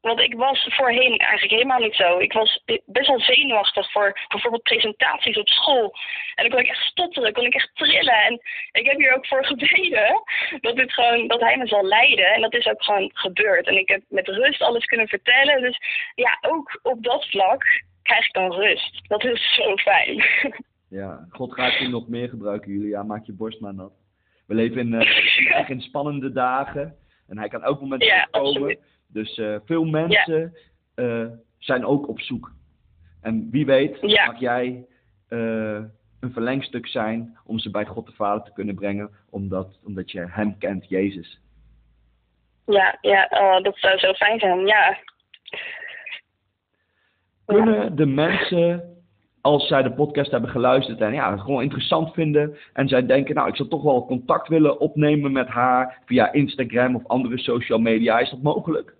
want 0.00 0.20
ik 0.20 0.34
was 0.34 0.66
voorheen 0.70 1.18
eigenlijk 1.18 1.52
helemaal 1.52 1.78
niet 1.78 1.94
zo. 1.94 2.18
Ik 2.18 2.32
was 2.32 2.62
best 2.86 3.08
wel 3.08 3.20
zenuwachtig 3.20 3.90
voor 3.90 4.18
bijvoorbeeld 4.28 4.62
presentaties 4.62 5.38
op 5.38 5.48
school. 5.48 5.94
En 6.34 6.42
dan 6.44 6.50
kon 6.50 6.60
ik 6.60 6.70
echt 6.70 6.86
stotteren, 6.86 7.32
kon 7.32 7.44
ik 7.44 7.54
echt 7.54 7.70
trillen. 7.74 8.22
En 8.22 8.40
ik 8.72 8.86
heb 8.86 8.98
hier 8.98 9.14
ook 9.14 9.26
voor 9.26 9.44
gebeden 9.44 10.22
dat, 10.60 10.76
dit 10.76 10.92
gewoon, 10.92 11.26
dat 11.26 11.40
hij 11.40 11.56
me 11.56 11.66
zal 11.66 11.84
leiden. 11.84 12.26
En 12.26 12.40
dat 12.40 12.54
is 12.54 12.66
ook 12.66 12.84
gewoon 12.84 13.10
gebeurd. 13.14 13.66
En 13.66 13.76
ik 13.76 13.88
heb 13.88 14.02
met 14.08 14.28
rust 14.28 14.62
alles 14.62 14.84
kunnen 14.84 15.08
vertellen. 15.08 15.60
Dus 15.60 15.78
ja, 16.14 16.38
ook 16.40 16.78
op 16.82 17.02
dat 17.02 17.26
vlak 17.26 17.64
krijg 18.02 18.26
ik 18.26 18.32
dan 18.32 18.52
rust. 18.52 19.08
Dat 19.08 19.24
is 19.24 19.54
zo 19.54 19.76
fijn. 19.76 20.24
Ja, 20.90 21.26
God 21.28 21.54
gaat 21.54 21.78
je 21.78 21.88
nog 21.88 22.08
meer 22.08 22.28
gebruiken, 22.28 22.72
Julia. 22.72 23.02
Maak 23.02 23.24
je 23.24 23.32
borst 23.32 23.60
maar 23.60 23.74
nat. 23.74 23.92
We 24.46 24.54
leven 24.54 24.78
in, 24.78 24.92
uh, 25.00 25.70
in 25.70 25.80
spannende 25.80 26.32
dagen. 26.32 26.96
En 27.28 27.38
hij 27.38 27.48
kan 27.48 27.62
elk 27.62 27.80
moment 27.80 28.04
ja, 28.04 28.28
komen. 28.30 28.78
Dus 29.06 29.38
uh, 29.38 29.56
veel 29.64 29.84
mensen 29.84 30.54
ja. 30.94 31.04
uh, 31.04 31.26
zijn 31.58 31.84
ook 31.84 32.08
op 32.08 32.20
zoek. 32.20 32.52
En 33.20 33.50
wie 33.50 33.66
weet 33.66 33.98
ja. 34.00 34.26
mag 34.26 34.40
jij 34.40 34.86
uh, 35.28 35.82
een 36.20 36.32
verlengstuk 36.32 36.86
zijn 36.86 37.38
om 37.44 37.58
ze 37.58 37.70
bij 37.70 37.86
God 37.86 38.06
de 38.06 38.12
Vader 38.12 38.44
te 38.44 38.52
kunnen 38.52 38.74
brengen, 38.74 39.10
omdat, 39.30 39.78
omdat 39.84 40.10
je 40.10 40.26
Hem 40.28 40.58
kent, 40.58 40.88
Jezus. 40.88 41.40
Ja, 42.66 42.98
ja 43.00 43.26
dat 43.60 43.78
zou 43.78 43.98
zo 43.98 44.12
fijn 44.12 44.38
zijn, 44.38 44.66
ja. 44.66 44.98
Kunnen 47.44 47.96
de 47.96 48.06
mensen, 48.06 48.89
als 49.40 49.66
zij 49.66 49.82
de 49.82 49.92
podcast 49.92 50.30
hebben 50.30 50.50
geluisterd 50.50 51.00
en 51.00 51.12
ja, 51.12 51.30
het 51.30 51.40
gewoon 51.40 51.62
interessant 51.62 52.14
vinden 52.14 52.58
en 52.72 52.88
zij 52.88 53.06
denken, 53.06 53.34
nou, 53.34 53.48
ik 53.48 53.56
zou 53.56 53.68
toch 53.68 53.82
wel 53.82 54.06
contact 54.06 54.48
willen 54.48 54.80
opnemen 54.80 55.32
met 55.32 55.48
haar 55.48 55.98
via 56.06 56.32
Instagram 56.32 56.94
of 56.94 57.06
andere 57.06 57.38
social 57.38 57.78
media, 57.78 58.18
is 58.18 58.30
dat 58.30 58.42
mogelijk? 58.42 58.94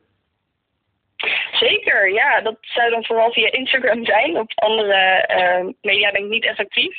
Zeker, 1.52 2.12
ja. 2.12 2.40
Dat 2.40 2.56
zou 2.60 2.90
dan 2.90 3.04
vooral 3.04 3.32
via 3.32 3.52
Instagram 3.52 4.04
zijn. 4.04 4.38
Op 4.38 4.52
andere 4.54 5.28
uh, 5.30 5.72
media 5.80 6.10
ben 6.10 6.24
ik 6.24 6.30
niet 6.30 6.44
effectief. 6.44 6.96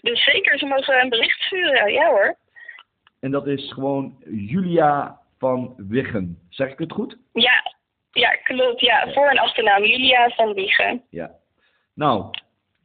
Dus 0.00 0.24
zeker, 0.24 0.58
ze 0.58 0.66
mogen 0.66 1.00
een 1.00 1.08
bericht 1.08 1.40
sturen. 1.40 1.92
Ja 1.92 2.08
hoor. 2.08 2.36
En 3.20 3.30
dat 3.30 3.46
is 3.46 3.72
gewoon 3.72 4.16
Julia 4.24 5.18
van 5.38 5.74
Wiggen. 5.76 6.38
Zeg 6.48 6.70
ik 6.70 6.78
het 6.78 6.92
goed? 6.92 7.16
Ja, 7.32 7.74
ja 8.12 8.30
klopt. 8.30 8.80
Ja, 8.80 9.12
voor- 9.12 9.28
en 9.28 9.38
achternaam 9.38 9.84
Julia 9.84 10.28
van 10.28 10.54
Wiggen. 10.54 11.02
Ja. 11.10 11.30
Nou, 11.94 12.30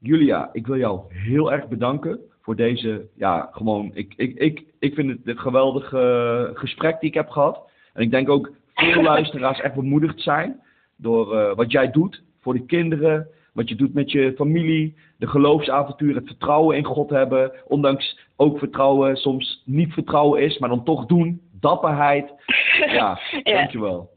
Julia, 0.06 0.50
ik 0.52 0.68
wil 0.68 0.78
jou 0.78 1.02
heel 1.08 1.52
erg 1.52 1.68
bedanken 1.68 2.20
voor 2.42 2.56
deze, 2.56 3.08
ja, 3.16 3.50
gewoon, 3.52 3.92
ik, 3.94 4.14
ik, 4.16 4.38
ik, 4.38 4.64
ik 4.80 4.94
vind 4.94 5.10
het 5.10 5.20
een 5.24 5.40
geweldig 5.40 5.92
uh, 5.92 6.44
gesprek 6.54 7.00
die 7.00 7.10
ik 7.10 7.16
heb 7.16 7.30
gehad. 7.30 7.70
En 7.94 8.02
ik 8.02 8.12
denk 8.12 8.30
ook 8.30 8.52
veel 8.74 9.02
luisteraars 9.14 9.62
echt 9.62 9.76
bemoedigd 9.76 10.22
zijn 10.22 10.62
door 10.96 11.36
uh, 11.36 11.56
wat 11.56 11.72
jij 11.72 11.92
doet 11.92 12.24
voor 12.42 12.54
de 12.54 12.66
kinderen, 12.66 13.28
wat 13.54 13.70
je 13.70 13.76
doet 13.76 13.94
met 13.94 14.12
je 14.12 14.34
familie, 14.36 14.96
de 15.18 15.28
geloofsavontuur, 15.28 16.16
het 16.16 16.28
vertrouwen 16.28 16.78
in 16.78 16.84
God 16.84 17.10
hebben, 17.10 17.52
ondanks 17.68 18.20
ook 18.36 18.60
vertrouwen 18.60 19.16
soms 19.16 19.62
niet 19.66 19.94
vertrouwen 19.94 20.42
is, 20.42 20.58
maar 20.58 20.70
dan 20.70 20.84
toch 20.84 21.06
doen, 21.06 21.42
dapperheid. 21.60 22.34
Ja, 22.76 23.20
ja. 23.44 23.58
dankjewel. 23.58 24.10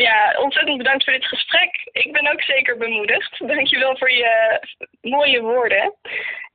Ja, 0.00 0.36
ontzettend 0.40 0.78
bedankt 0.78 1.04
voor 1.04 1.12
dit 1.12 1.24
gesprek. 1.24 1.88
Ik 1.92 2.12
ben 2.12 2.32
ook 2.32 2.42
zeker 2.42 2.76
bemoedigd. 2.76 3.38
Dankjewel 3.46 3.96
voor 3.96 4.10
je 4.10 4.60
mooie 5.00 5.40
woorden. 5.40 5.94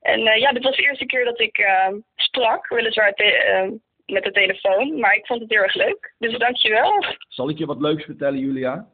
En 0.02 0.20
uh, 0.20 0.36
ja, 0.36 0.52
dit 0.52 0.64
was 0.64 0.76
de 0.76 0.84
eerste 0.84 1.06
keer 1.06 1.26
dat 1.26 1.40
ik 1.40 1.58
uh, 1.58 1.88
sprak, 2.16 2.68
weliswaar 2.68 3.14
te, 3.14 3.80
met 4.06 4.24
de 4.24 4.32
telefoon, 4.32 5.00
maar 5.00 5.16
ik 5.16 5.26
vond 5.26 5.42
het 5.42 5.50
heel 5.50 5.62
erg 5.62 5.74
leuk. 5.74 6.14
Dus 6.18 6.38
dankjewel. 6.38 7.04
Zal 7.28 7.50
ik 7.50 7.58
je 7.58 7.66
wat 7.66 7.82
leuks 7.82 8.04
vertellen, 8.04 8.40
Julia? 8.40 8.88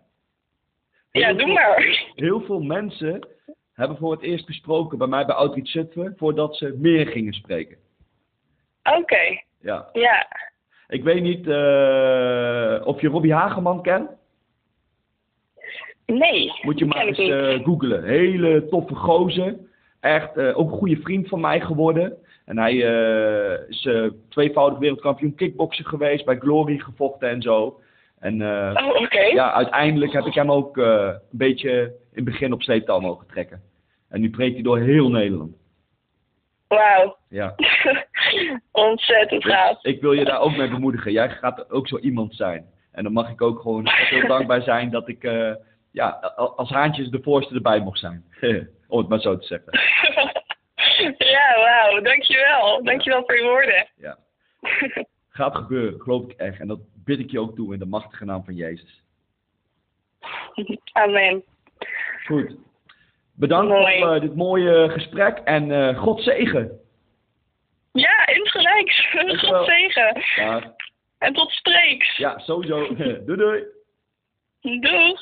Heel 1.12 1.22
ja, 1.22 1.34
doe 1.34 1.54
maar. 1.54 2.10
Heel 2.16 2.42
veel 2.42 2.62
mensen 2.62 3.28
hebben 3.74 3.98
voor 3.98 4.12
het 4.12 4.22
eerst 4.22 4.46
gesproken 4.46 4.98
bij 4.98 5.08
mij 5.08 5.26
bij 5.26 5.36
Outreach 5.36 5.68
Zutphen 5.68 6.14
voordat 6.18 6.56
ze 6.56 6.76
meer 6.78 7.08
gingen 7.08 7.34
spreken. 7.34 7.78
Oké. 8.84 8.98
Okay. 8.98 9.46
Ja. 9.62 9.90
Ja. 9.94 10.28
Ik 10.88 11.04
weet 11.04 11.22
niet 11.22 11.48
uh, 11.48 12.82
of 12.88 13.02
je 13.02 13.08
Robbie 13.08 13.34
Hageman 13.34 13.82
kent. 13.82 14.22
Nee. 16.06 16.52
Moet 16.62 16.80
je 16.80 16.86
maar 16.86 17.06
eens 17.06 17.20
uh, 17.20 17.64
googlen. 17.64 18.04
Hele 18.04 18.68
toffe 18.70 18.96
gozer. 18.96 19.56
Echt 20.00 20.38
uh, 20.38 20.58
ook 20.60 20.72
een 20.72 20.78
goede 20.78 21.02
vriend 21.02 21.28
van 21.28 21.40
mij 21.40 21.62
geworden. 21.62 22.18
En 22.46 22.58
hij 22.58 22.74
uh, 22.74 23.70
is 23.70 23.90
tweevoudig 24.30 24.80
wereldkampioen 24.80 25.36
kickboksen 25.36 25.86
geweest, 25.86 26.26
bij 26.26 26.38
Glory 26.38 26.78
gevochten 26.78 27.30
en 27.30 27.42
zo. 27.42 27.80
En 28.20 28.42
oh, 28.42 29.02
okay. 29.02 29.32
ja, 29.32 29.52
uiteindelijk 29.52 30.14
heb 30.14 30.26
ik 30.26 30.34
hem 30.34 30.52
ook 30.52 30.78
een 30.78 31.20
beetje 31.32 31.72
in 31.82 31.92
het 32.14 32.26
begin 32.26 32.54
op 32.54 32.62
sleeptouw 32.62 33.00
mogen 33.00 33.28
trekken. 33.28 33.62
En 34.10 34.22
nu 34.22 34.30
preekt 34.30 34.54
hij 34.54 34.64
door 34.64 34.80
heel 34.80 35.10
Nederland. 35.10 35.56
Wauw. 36.68 37.18
Ja. 37.30 37.56
Ontzettend 38.72 39.44
gaaf. 39.44 39.82
Dus 39.82 39.94
ik 39.94 40.02
wil 40.02 40.12
je 40.12 40.26
daar 40.26 40.40
ook 40.40 40.58
mee 40.58 40.70
bemoedigen. 40.70 41.12
Jij 41.12 41.30
gaat 41.30 41.72
ook 41.72 41.88
zo 41.88 41.98
iemand 41.98 42.36
zijn. 42.36 42.66
En 42.92 43.04
dan 43.04 43.14
mag 43.14 43.30
ik 43.30 43.42
ook 43.42 43.60
gewoon 43.60 43.88
heel 44.10 44.28
dankbaar 44.28 44.62
zijn 44.62 44.90
dat 44.90 45.08
ik 45.08 45.24
ja, 45.94 46.10
als 46.56 46.70
haantjes 46.70 47.10
de 47.10 47.22
voorste 47.22 47.56
erbij 47.56 47.80
mocht 47.80 48.00
zijn. 48.00 48.26
Om 48.88 49.00
het 49.00 49.08
maar 49.08 49.20
zo 49.20 49.38
te 49.38 49.46
zeggen. 49.46 49.72
Ja, 51.18 51.56
wauw. 51.56 52.02
Dankjewel. 52.02 52.84
Dankjewel 52.84 53.24
voor 53.26 53.36
je 53.36 53.44
woorden. 53.44 53.88
Ja. 53.96 54.18
Gaat 55.30 55.56
gebeuren, 55.56 56.02
geloof 56.02 56.24
ik 56.24 56.38
echt. 56.38 56.60
En 56.60 56.68
dat 56.68 56.80
bid 57.06 57.20
ik 57.20 57.32
je 57.32 57.40
ook 57.40 57.56
toe 57.56 57.74
in 57.74 57.80
de 57.80 57.86
machtige 57.86 58.26
naam 58.26 58.44
van 58.44 58.56
Jezus. 58.56 59.04
Amen. 60.92 61.44
Goed. 62.26 62.56
Bedankt 63.36 63.72
Mooi. 63.72 64.00
voor 64.00 64.16
uh, 64.16 64.22
dit 64.22 64.36
mooie 64.36 64.90
gesprek 64.90 65.38
en 65.38 65.70
uh, 65.70 66.00
God 66.00 66.22
zegen. 66.22 66.80
Ja, 67.92 68.28
insgelijks. 68.28 69.08
God 69.12 69.66
zegen. 69.66 70.24
Ja. 70.36 70.76
En 71.18 71.34
tot 71.34 71.52
spreeks. 71.52 72.18
Ja, 72.18 72.40
sowieso. 72.40 72.96
doei 73.26 73.38
doei. 73.38 73.64
Doeg. 74.62 75.22